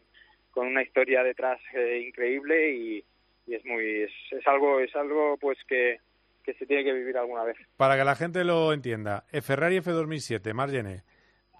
[0.50, 3.04] con una historia detrás eh, increíble y,
[3.46, 6.00] y es muy es, es algo es algo pues que,
[6.42, 7.56] que se tiene que vivir alguna vez.
[7.76, 11.04] Para que la gente lo entienda, Ferrari F2007, Margené,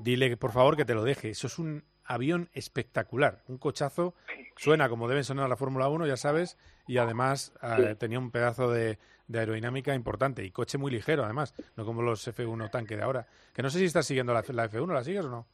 [0.01, 1.30] dile por favor que te lo deje.
[1.30, 4.14] Eso es un avión espectacular, un cochazo.
[4.57, 7.96] Suena como deben sonar la Fórmula 1, ya sabes, y además eh, Sí.
[7.98, 8.98] tenía un pedazo de,
[9.28, 13.26] de aerodinámica importante y coche muy ligero, además, no como los F1 tanque de ahora.
[13.54, 15.46] Que no sé si estás siguiendo la, la F1, ¿la sigues o no?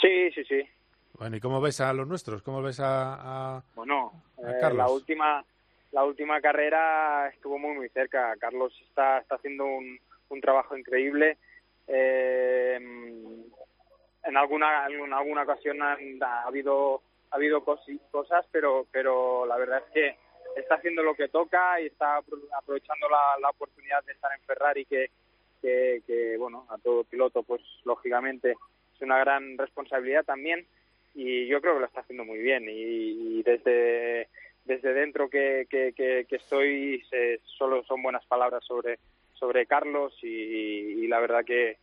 [0.00, 0.62] Sí, sí, sí.
[1.18, 2.42] Bueno, ¿y cómo ves a los nuestros?
[2.42, 4.78] ¿Cómo ves a, a- Bueno, a eh, Carlos?
[4.78, 5.44] la última
[5.92, 8.34] la última carrera estuvo muy muy cerca.
[8.40, 11.36] Carlos está está haciendo un, un trabajo increíble.
[11.86, 12.80] Eh,
[14.24, 19.92] en alguna alguna ocasión han- ha habido ha habido cosas, pero pero la verdad es
[19.92, 24.30] que está haciendo lo que toca y está apro- aprovechando la, la oportunidad de estar
[24.32, 25.10] en Ferrari que,
[25.62, 28.50] que que bueno a todo piloto pues lógicamente
[28.94, 30.66] es una gran responsabilidad también.
[31.14, 32.64] Y yo creo que lo está haciendo muy bien.
[32.68, 34.28] Y, y desde
[34.64, 38.98] desde dentro que, que, que, que estoy se- solo son buenas palabras sobre
[39.34, 41.78] sobre Carlos y, y la verdad que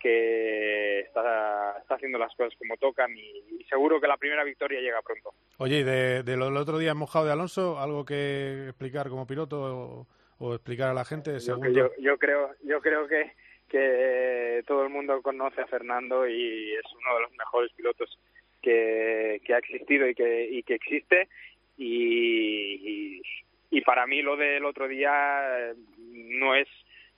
[0.00, 4.80] que está, está haciendo las cosas como tocan y, y seguro que la primera victoria
[4.80, 5.34] llega pronto.
[5.58, 9.26] Oye, y de, de lo del otro día mojado de Alonso, ¿algo que explicar como
[9.26, 10.06] piloto o,
[10.38, 11.38] o explicar a la gente?
[11.38, 13.32] Yo, yo, yo creo yo creo que
[13.68, 18.18] que todo el mundo conoce a Fernando y es uno de los mejores pilotos
[18.60, 21.28] que, que ha existido y que y que existe
[21.78, 23.22] y, y,
[23.70, 26.68] y para mí lo del otro día no es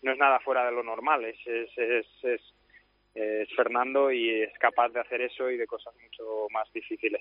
[0.02, 2.40] no es nada fuera de lo normal es es, es, es,
[3.14, 7.20] es Fernando y es capaz de hacer eso y de cosas mucho más difíciles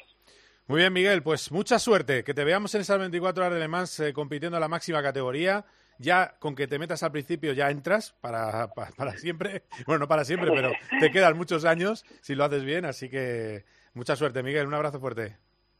[0.67, 2.23] Muy bien, Miguel, pues mucha suerte.
[2.23, 5.01] Que te veamos en esas 24 horas de Le Mans eh, compitiendo en la máxima
[5.03, 5.65] categoría.
[5.97, 9.63] Ya con que te metas al principio ya entras para, pa- para, siempre.
[9.85, 12.85] Bueno, no para siempre, pero te quedan muchos años si lo haces bien.
[12.85, 14.65] Así que mucha suerte, Miguel.
[14.67, 15.37] Un abrazo fuerte.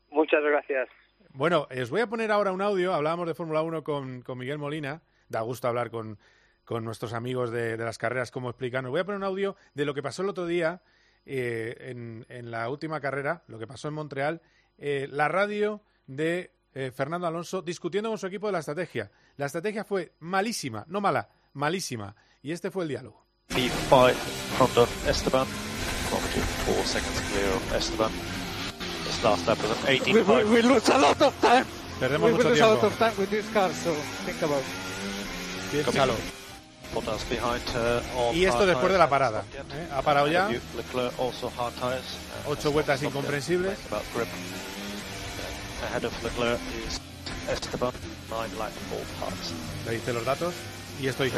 [0.10, 0.90] muchas gracias
[1.30, 2.94] Bueno, eh, os voy a poner ahora un audio.
[2.94, 5.02] Hablábamos de Fórmula 1 con, con Miguel Molina.
[5.30, 6.20] Da gusto hablar con,
[6.66, 8.86] con nuestros amigos de, de las carreras, cómo explican.
[8.86, 10.82] Os voy a poner un audio de lo que pasó el otro día
[11.26, 14.42] eh, en, en la última carrera, lo que pasó en Montreal.
[14.78, 19.12] eh, la radio de eh, Fernando Alonso discutiendo con su equipo de la estrategia.
[19.38, 22.16] La estrategia fue malísima, no mala, malísima.
[22.42, 23.26] Y este fue el diálogo.
[23.50, 24.14] P5
[24.60, 25.48] Honda Esteban.
[26.10, 28.12] Kilometer four seconds clear of Esteban.
[29.06, 31.66] This last lap was an 18 We, we, we lose a lot of time.
[32.00, 32.88] Perdemos we mucho lose a lot tiempo.
[32.88, 33.94] of time with this car, so
[34.26, 34.64] think about
[35.72, 36.14] Piénsalo.
[38.34, 39.44] Y esto después de la parada.
[39.54, 39.88] ¿eh?
[39.92, 40.48] Ha parado ya.
[40.48, 40.62] Tires.
[42.48, 43.78] Ocho vueltas incomprensibles.
[49.20, 49.54] Parts.
[49.86, 50.54] Le dice los datos
[51.02, 51.38] y esto dice.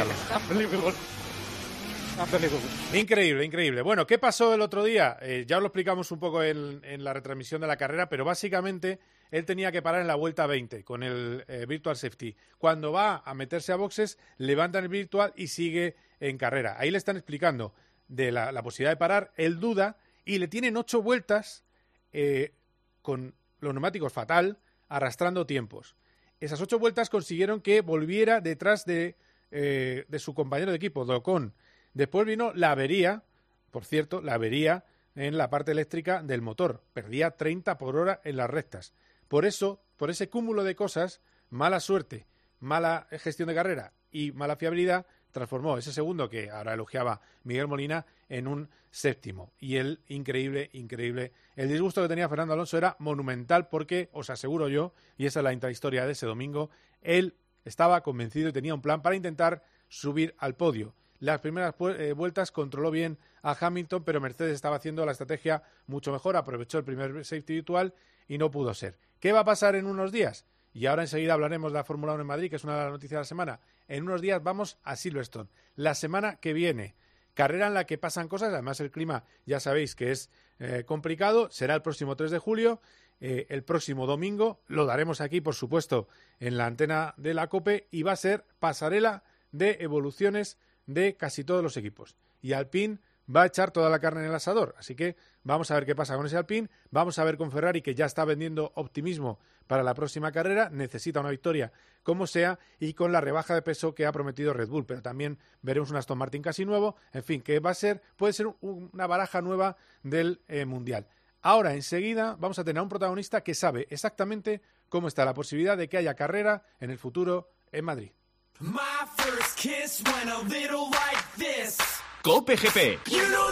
[2.93, 3.81] Increíble, increíble.
[3.81, 5.17] Bueno, ¿qué pasó el otro día?
[5.21, 8.23] Eh, ya os lo explicamos un poco en, en la retransmisión de la carrera, pero
[8.23, 8.99] básicamente
[9.33, 12.35] él tenía que parar en la vuelta 20 con el eh, Virtual Safety.
[12.59, 16.75] Cuando va a meterse a boxes, levantan el Virtual y sigue en carrera.
[16.77, 17.73] Ahí le están explicando
[18.07, 19.33] de la, posibilidad de parar.
[19.35, 21.63] Él duda y le tienen ocho vueltas
[22.11, 22.53] eh,
[23.01, 25.95] con los neumáticos fatal, arrastrando tiempos.
[26.39, 29.15] Esas ocho vueltas consiguieron que volviera detrás de,
[29.49, 31.55] eh, su compañero de equipo, Docon.
[31.95, 33.23] Después vino la avería,
[33.71, 36.83] por cierto, la avería en la parte eléctrica del motor.
[36.93, 38.93] Perdía 30 por hora en las rectas.
[39.27, 42.27] Por eso, por ese cúmulo de cosas, mala suerte,
[42.59, 48.05] mala gestión de carrera y mala fiabilidad, transformó ese segundo que ahora elogiaba Miguel Molina
[48.29, 49.51] en un séptimo.
[49.59, 51.33] Y el increíble, increíble.
[51.55, 55.43] El disgusto que tenía Fernando Alonso era monumental porque, os aseguro yo, y esa es
[55.43, 56.69] la intrahistoria de ese domingo,
[57.01, 60.93] él estaba convencido y tenía un plan para intentar subir al podio.
[61.19, 66.11] Las primeras eh, vueltas controló bien a Hamilton, pero Mercedes estaba haciendo la estrategia mucho
[66.11, 67.93] mejor, aprovechó el primer safety virtual
[68.27, 68.97] y no pudo ser.
[69.23, 70.45] ¿Qué va a pasar en unos días?
[70.73, 72.91] Y ahora enseguida hablaremos de la Fórmula 1 en Madrid, que es una de las
[72.91, 73.61] noticias de la semana.
[73.87, 75.49] En unos días vamos a Silverstone.
[75.77, 76.93] La semana que viene,
[77.33, 81.49] carrera en la que pasan cosas, además el clima ya sabéis que es eh, complicado,
[81.51, 82.81] será el próximo 3 de julio,
[83.21, 86.09] eh, el próximo domingo, lo daremos aquí, por supuesto,
[86.41, 91.45] en la antena de la COPE y va a ser pasarela de evoluciones de casi
[91.45, 92.17] todos los equipos.
[92.41, 92.99] Y Alpine
[93.33, 94.75] va a echar toda la carne en el asador.
[94.77, 96.69] Así que vamos a ver qué pasa con ese Alpine.
[96.91, 100.69] Vamos a ver con Ferrari, que ya está vendiendo optimismo para la próxima carrera.
[100.71, 101.71] Necesita una victoria
[102.03, 102.59] como sea.
[102.79, 104.85] Y con la rebaja de peso que ha prometido Red Bull.
[104.85, 106.95] Pero también veremos un Aston Martin casi nuevo.
[107.13, 111.07] En fin, que va a ser, puede ser un- una baraja nueva del eh, Mundial.
[111.41, 115.77] Ahora, enseguida, vamos a tener a un protagonista que sabe exactamente cómo está la posibilidad
[115.77, 118.11] de que haya carrera en el futuro en Madrid.
[118.59, 118.77] My
[119.17, 121.77] first kiss went a little like this.
[122.21, 122.99] Cope GP.
[123.09, 123.51] You know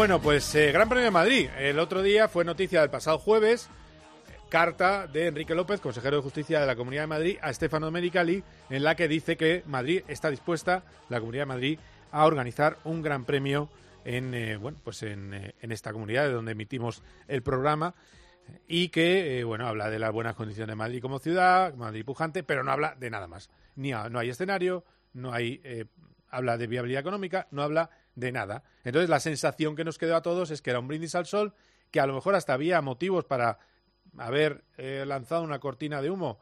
[0.00, 1.50] Bueno, pues eh, Gran Premio de Madrid.
[1.58, 3.68] El otro día fue noticia del pasado jueves,
[4.48, 8.42] carta de Enrique López, consejero de Justicia de la Comunidad de Madrid, a Stefano Domenicali,
[8.70, 11.78] en la que dice que Madrid está dispuesta, la Comunidad de Madrid,
[12.12, 13.68] a organizar un Gran Premio
[14.06, 17.94] en, eh, bueno, pues en, eh, en esta comunidad de donde emitimos el programa
[18.66, 22.42] y que, eh, bueno, habla de las buenas condiciones de Madrid como ciudad, Madrid pujante,
[22.42, 23.50] pero no habla de nada más.
[23.76, 24.82] Ni no hay escenario,
[25.12, 25.60] no hay,
[26.30, 27.90] habla de viabilidad económica, no habla
[28.20, 28.62] de nada.
[28.84, 31.54] Entonces la sensación que nos quedó a todos es que era un brindis al sol,
[31.90, 33.58] que a lo mejor hasta había motivos para
[34.18, 36.38] haber eh, lanzado una cortina de humo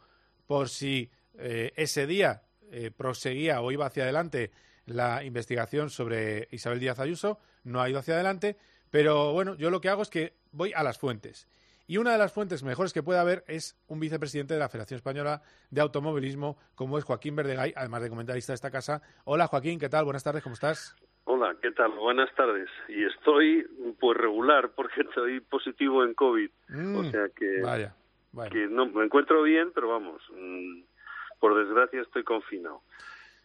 [0.47, 4.51] por si eh, ese día eh, proseguía o iba hacia adelante
[4.87, 8.57] la investigación sobre Isabel Díaz Ayuso, no ha ido hacia adelante,
[8.91, 11.47] pero bueno, yo lo que hago es que voy a las fuentes.
[11.87, 14.97] Y una de las fuentes mejores que puede haber es un vicepresidente de la Federación
[14.97, 19.01] Española de Automovilismo, como es Joaquín Verdegay, además de comentarista de esta casa.
[19.25, 20.05] Hola Joaquín, ¿qué tal?
[20.05, 20.95] Buenas tardes, ¿cómo estás?
[21.31, 21.91] Hola, ¿qué tal?
[21.93, 22.71] Buenas tardes.
[22.89, 23.67] Y estoy
[24.01, 26.51] pues regular porque estoy positivo en COVID.
[26.69, 27.95] Mm, o sea que, Vaya,
[28.33, 28.51] vaya.
[28.51, 30.81] que no me encuentro bien, pero vamos, mm,
[31.39, 32.81] por desgracia estoy confinado.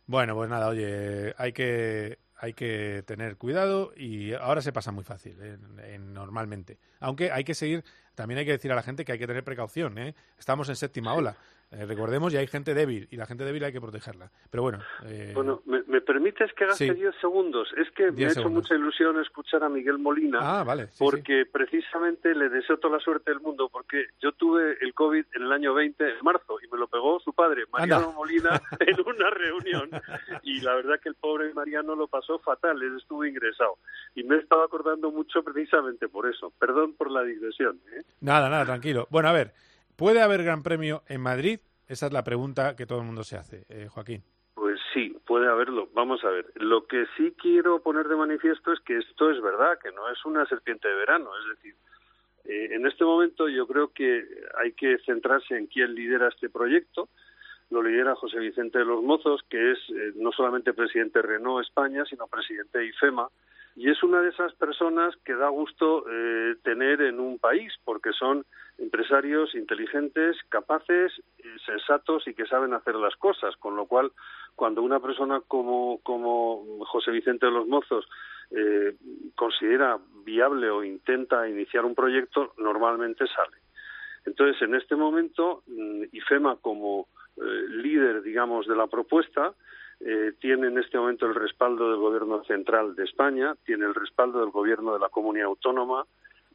[0.06, 5.04] Bueno, pues nada, oye, hay que, hay que tener cuidado y ahora se pasa muy
[5.04, 5.58] fácil, ¿eh?
[5.94, 6.78] en- normalmente.
[7.02, 7.84] Aunque hay que seguir,
[8.16, 10.16] también hay que decir a la gente que hay que tener precaución, ¿eh?
[10.40, 11.36] Estamos en séptima ola.
[11.76, 14.30] Eh, recordemos, y hay gente débil, y la gente débil hay que protegerla.
[14.52, 16.94] Pero bueno, eh, Bueno, ¿me, me permites que gaste Sí.
[16.94, 17.68] 10 segundos?
[17.78, 18.64] Es que me 10 ha hecho segundos.
[18.64, 20.38] mucha ilusión escuchar a Miguel Molina.
[20.42, 24.78] Ah, vale, sí, porque precisamente le deseo toda la suerte del mundo, porque yo tuve
[24.82, 28.04] el COVID en el año 20, en marzo, y me lo pegó su padre, Mariano
[28.06, 28.16] Anda.
[28.16, 29.90] Molina, en una reunión.
[30.44, 33.78] Y la verdad que el pobre Mariano lo pasó fatal, él estuvo ingresado.
[34.16, 36.54] Y me he estado acordando mucho precisamente por eso.
[36.60, 37.80] Perdón por la digresión.
[37.96, 38.04] ¿eh?
[38.22, 39.08] nada, nada, tranquilo.
[39.10, 39.54] Bueno, a ver,
[39.96, 41.60] ¿puede haber Gran Premio en Madrid?
[41.88, 44.24] Esa es la pregunta que todo el mundo se hace, eh, Joaquín.
[44.56, 45.90] Pues sí, puede haberlo.
[45.94, 46.46] Vamos a ver.
[46.56, 50.24] Lo que sí quiero poner de manifiesto es que esto es verdad, que no es
[50.26, 51.30] una serpiente de verano.
[51.38, 51.76] Es decir,
[52.46, 54.26] eh, en este momento yo creo que
[54.62, 57.10] hay que centrarse en quién lidera este proyecto.
[57.70, 61.66] Lo lidera José Vicente de los Mozos, que es eh, no solamente presidente de Renault
[61.66, 63.28] España, sino presidente de IFEMA.
[63.76, 68.12] Y es una de esas personas que da gusto eh, tener en un país, porque
[68.14, 68.46] son
[68.78, 73.56] empresarios inteligentes, capaces, eh, sensatos y que saben hacer las cosas.
[73.58, 74.12] Con lo cual,
[74.56, 78.08] cuando una persona como, como José Vicente de los Mozos
[78.52, 78.96] eh,
[79.36, 83.58] considera viable o intenta iniciar un proyecto, normalmente sale.
[84.26, 87.08] Entonces, en este momento, mm, IFEMA como
[87.38, 89.54] eh, líder, digamos, de la propuesta,
[90.06, 94.42] eh, tiene en este momento el respaldo del Gobierno Central de España, tiene el respaldo
[94.42, 96.06] del Gobierno de la Comunidad Autónoma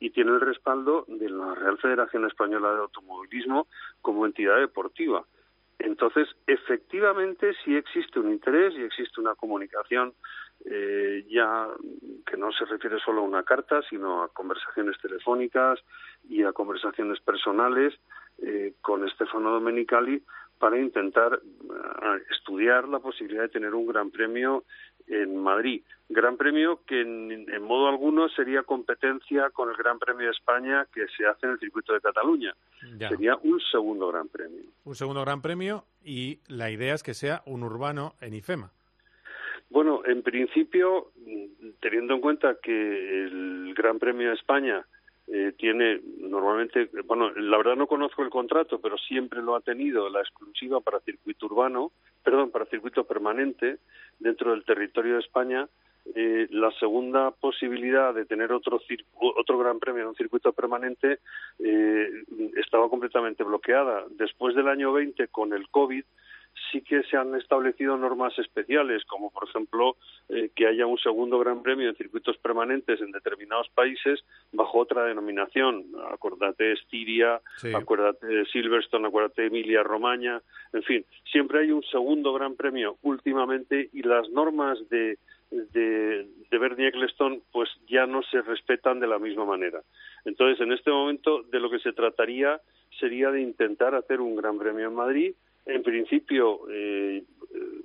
[0.01, 3.66] y tiene el respaldo de la Real Federación Española de Automovilismo
[4.03, 5.24] como entidad deportiva.
[5.78, 10.12] Entonces, efectivamente, sí existe un interés y existe una comunicación
[10.66, 11.68] eh, ya
[12.26, 15.78] que no se refiere solo a una carta, sino a conversaciones telefónicas
[16.28, 17.94] y a conversaciones personales
[18.42, 20.22] eh, con Stefano Domenicali
[20.59, 24.64] para intentar eh, estudiar la posibilidad de tener un gran premio
[25.06, 25.82] en Madrid.
[26.09, 30.86] Gran premio que en, en modo alguno sería competencia con el Gran Premio de España
[30.92, 32.54] que se hace en el circuito de Cataluña.
[32.96, 33.09] Ya.
[33.11, 34.62] Sería un segundo Gran Premio.
[34.84, 38.70] Un segundo Gran Premio y la idea es que sea un urbano en IFEMA.
[39.70, 41.12] Bueno, en principio,
[41.80, 44.86] teniendo en cuenta que el Gran Premio de España
[45.31, 50.09] eh, tiene normalmente, bueno, la verdad no conozco el contrato, pero siempre lo ha tenido
[50.09, 51.93] la exclusiva para circuito urbano,
[52.24, 53.79] perdón, para circuito permanente
[54.18, 55.68] dentro del territorio de España.
[56.14, 58.81] Eh, la segunda posibilidad de tener otro
[59.37, 61.18] otro gran premio en un circuito permanente
[61.59, 62.09] eh,
[62.57, 64.05] estaba completamente bloqueada.
[64.11, 66.05] Después del año 20, con el COVID,
[66.70, 69.96] sí que se han establecido normas especiales, como por ejemplo
[70.28, 75.04] eh, que haya un segundo gran premio en circuitos permanentes en determinados países bajo otra
[75.04, 75.84] denominación.
[76.12, 77.72] Acuérdate de Estiria, Sí.
[77.74, 80.42] acuérdate de Silverstone, acuérdate de Emilia Romagna,
[80.72, 85.18] en fin, siempre hay un segundo gran premio últimamente y las normas de
[85.50, 89.80] de, de Bernie Eccleston pues ya no se respetan de la misma manera.
[90.26, 92.61] Entonces, en este momento de lo que se trataría
[93.00, 95.32] sería de intentar hacer un gran premio en Madrid.
[95.68, 97.22] En principio, eh,
[97.54, 97.82] eh,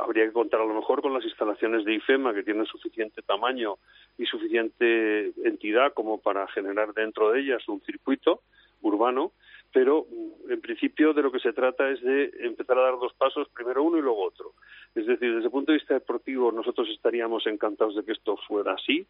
[0.00, 3.74] habría que contar a lo mejor con las instalaciones de IFEMA que tienen suficiente tamaño
[4.16, 8.42] y suficiente entidad como para generar dentro de ellas un circuito
[8.82, 9.32] urbano,
[9.74, 13.12] pero mm, en principio de lo que se trata es de empezar a dar dos
[13.14, 14.52] pasos, primero uno y luego otro.
[14.94, 18.72] Es decir, desde el punto de vista deportivo nosotros estaríamos encantados de que esto fuera
[18.74, 19.04] así.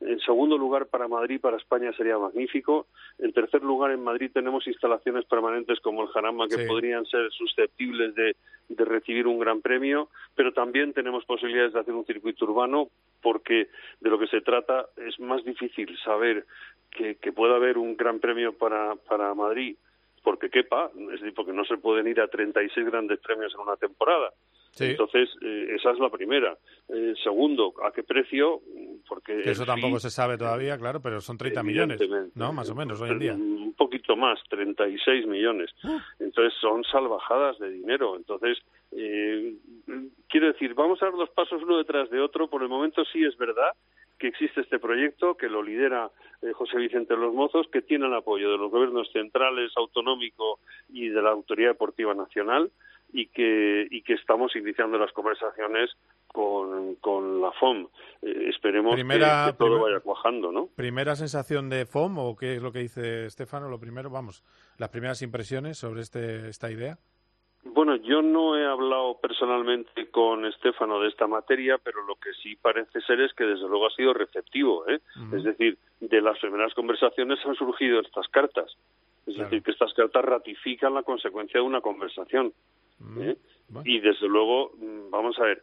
[0.00, 2.86] En segundo lugar, para Madrid, para España sería magnífico.
[3.18, 6.66] En tercer lugar, en Madrid tenemos instalaciones permanentes como el Jarama que Sí.
[6.68, 8.36] podrían ser susceptibles de,
[8.68, 12.88] de recibir un gran premio, pero también tenemos posibilidades de hacer un circuito urbano
[13.22, 13.68] porque
[14.00, 16.44] de lo que se trata es más difícil saber
[16.90, 19.76] que, que pueda haber un gran premio para, para Madrid
[20.22, 23.76] porque quepa, es decir, porque no se pueden ir a 36 grandes premios en una
[23.76, 24.32] temporada.
[24.70, 24.84] Sí.
[24.86, 26.56] Entonces, eh, esa es la primera.
[26.88, 28.60] Eh, segundo, ¿a qué precio?
[29.08, 32.00] Porque Que eso tampoco se sabe todavía, claro, pero son 30 millones.
[32.34, 32.52] ¿no?
[32.52, 33.34] Más o menos hoy en día.
[33.34, 35.70] un poquito más, 36 millones.
[36.18, 38.16] Entonces son salvajadas de dinero.
[38.16, 38.58] Entonces,
[38.92, 39.54] eh,
[40.28, 42.48] quiero decir, vamos a dar los pasos uno detrás de otro.
[42.48, 43.72] Por el momento sí es verdad
[44.18, 46.10] que existe este proyecto, que lo lidera
[46.42, 50.58] eh, José Vicente Los Mozos, que tiene el apoyo de los gobiernos centrales, autonómico
[50.88, 52.70] y de la Autoridad Deportiva Nacional
[53.12, 55.90] y que, y que estamos iniciando las conversaciones
[56.26, 57.88] con, con la FOM.
[58.22, 59.02] Eh, esperemos que,
[59.56, 60.66] todo primer- vaya cuajando, ¿no?
[60.76, 63.68] ¿Primera sensación de FOM o qué es lo que dice Estefano?
[63.70, 64.44] Lo primero, vamos,
[64.76, 66.98] las primeras impresiones sobre este, esta idea.
[67.64, 72.56] Bueno, yo no he hablado personalmente con Estefano de esta materia, pero lo que sí
[72.56, 74.88] parece ser es que desde luego ha sido receptivo.
[74.88, 75.00] ¿eh?
[75.32, 78.76] Es decir, de las primeras conversaciones han surgido estas cartas.
[79.26, 82.52] Es decir, que estas cartas ratifican la consecuencia de una conversación.
[83.20, 83.36] ¿eh?
[83.84, 85.62] Y desde luego, mm, vamos a ver,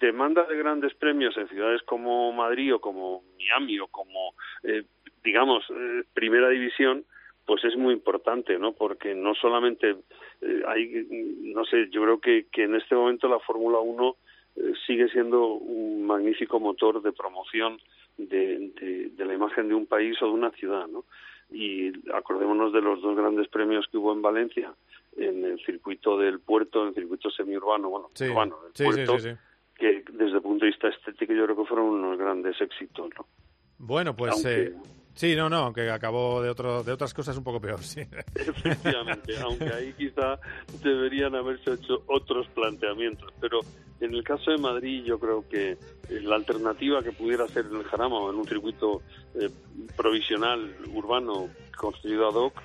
[0.00, 4.34] demanda de grandes premios en ciudades como Madrid o como Miami o como,
[4.64, 4.84] eh,
[5.22, 7.04] digamos, eh, primera división,
[7.46, 8.72] pues es muy importante, ¿no?
[8.72, 9.96] Porque no solamente
[10.40, 11.06] eh, hay,
[11.54, 14.16] no sé, yo creo que, que en este momento la Fórmula 1
[14.56, 17.78] eh, sigue siendo un magnífico motor de promoción
[18.16, 21.04] de, de, de la imagen de un país o de una ciudad, ¿no?
[21.50, 24.72] Y acordémonos de los dos grandes premios que hubo en Valencia,
[25.16, 29.18] en el circuito del puerto, en el circuito semiurbano, bueno, Sí, urbano, del sí, puerto,
[29.18, 29.30] sí.
[29.76, 33.26] que desde el punto de vista estético yo creo que fueron unos grandes éxitos, ¿no?
[33.78, 34.74] Bueno, pues Aunque- eh,
[35.14, 38.02] sí, no, no, aunque acabó de otro, de otras cosas un poco peor, sí.
[38.34, 40.38] Efectivamente, aunque ahí quizá
[40.82, 43.60] deberían haberse hecho otros planteamientos, pero
[44.00, 45.76] en el caso de Madrid yo creo que eh,
[46.22, 49.02] la alternativa que pudiera ser en el Jarama o en un circuito
[49.34, 49.50] eh,
[49.96, 52.62] provisional urbano construido ad hoc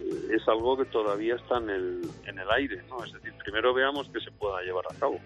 [0.00, 3.04] eh, es algo que todavía está en el, en el aire, ¿no?
[3.04, 5.20] Es decir, primero veamos que se pueda llevar a cabo.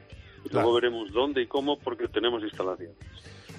[0.45, 0.67] Y Claro.
[0.67, 2.93] Luego veremos dónde y cómo porque tenemos instalación.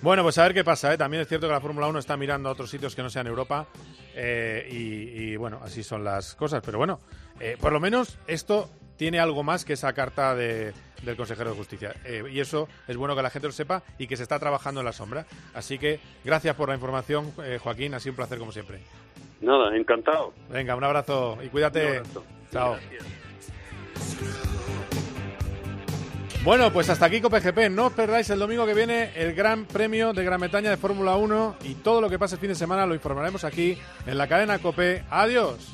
[0.04, 0.93] Bueno, pues a ver qué pasa.
[0.93, 0.97] ¿eh?
[0.97, 3.26] También es cierto que la Fórmula 1 está mirando a otros sitios que no sean
[3.26, 3.68] Europa
[4.14, 6.62] eh, y, y, bueno, así son las cosas.
[6.66, 6.99] Pero bueno,
[7.39, 10.74] eh, por lo menos esto tiene algo más que esa carta de-
[11.04, 11.95] del consejero de justicia.
[12.32, 14.86] Y eso es bueno que la gente lo sepa y que se está trabajando en
[14.86, 15.26] la sombra.
[15.54, 17.32] Así que gracias por la información,
[17.62, 17.93] Joaquín.
[17.93, 18.80] Ha sido un placer como siempre.
[19.41, 20.34] Nada, encantado.
[20.49, 21.84] Venga, un abrazo y cuídate.
[21.86, 22.24] Un abrazo.
[22.51, 22.78] Chao.
[26.44, 27.70] Bueno, pues hasta aquí COPGP.
[27.72, 31.16] No os perdáis el domingo que viene el Gran Premio de Gran Bretaña de Fórmula
[31.16, 34.28] 1 y todo lo que pase el fin de semana lo informaremos aquí en la
[34.28, 35.04] cadena COPE.
[35.10, 35.74] Adiós.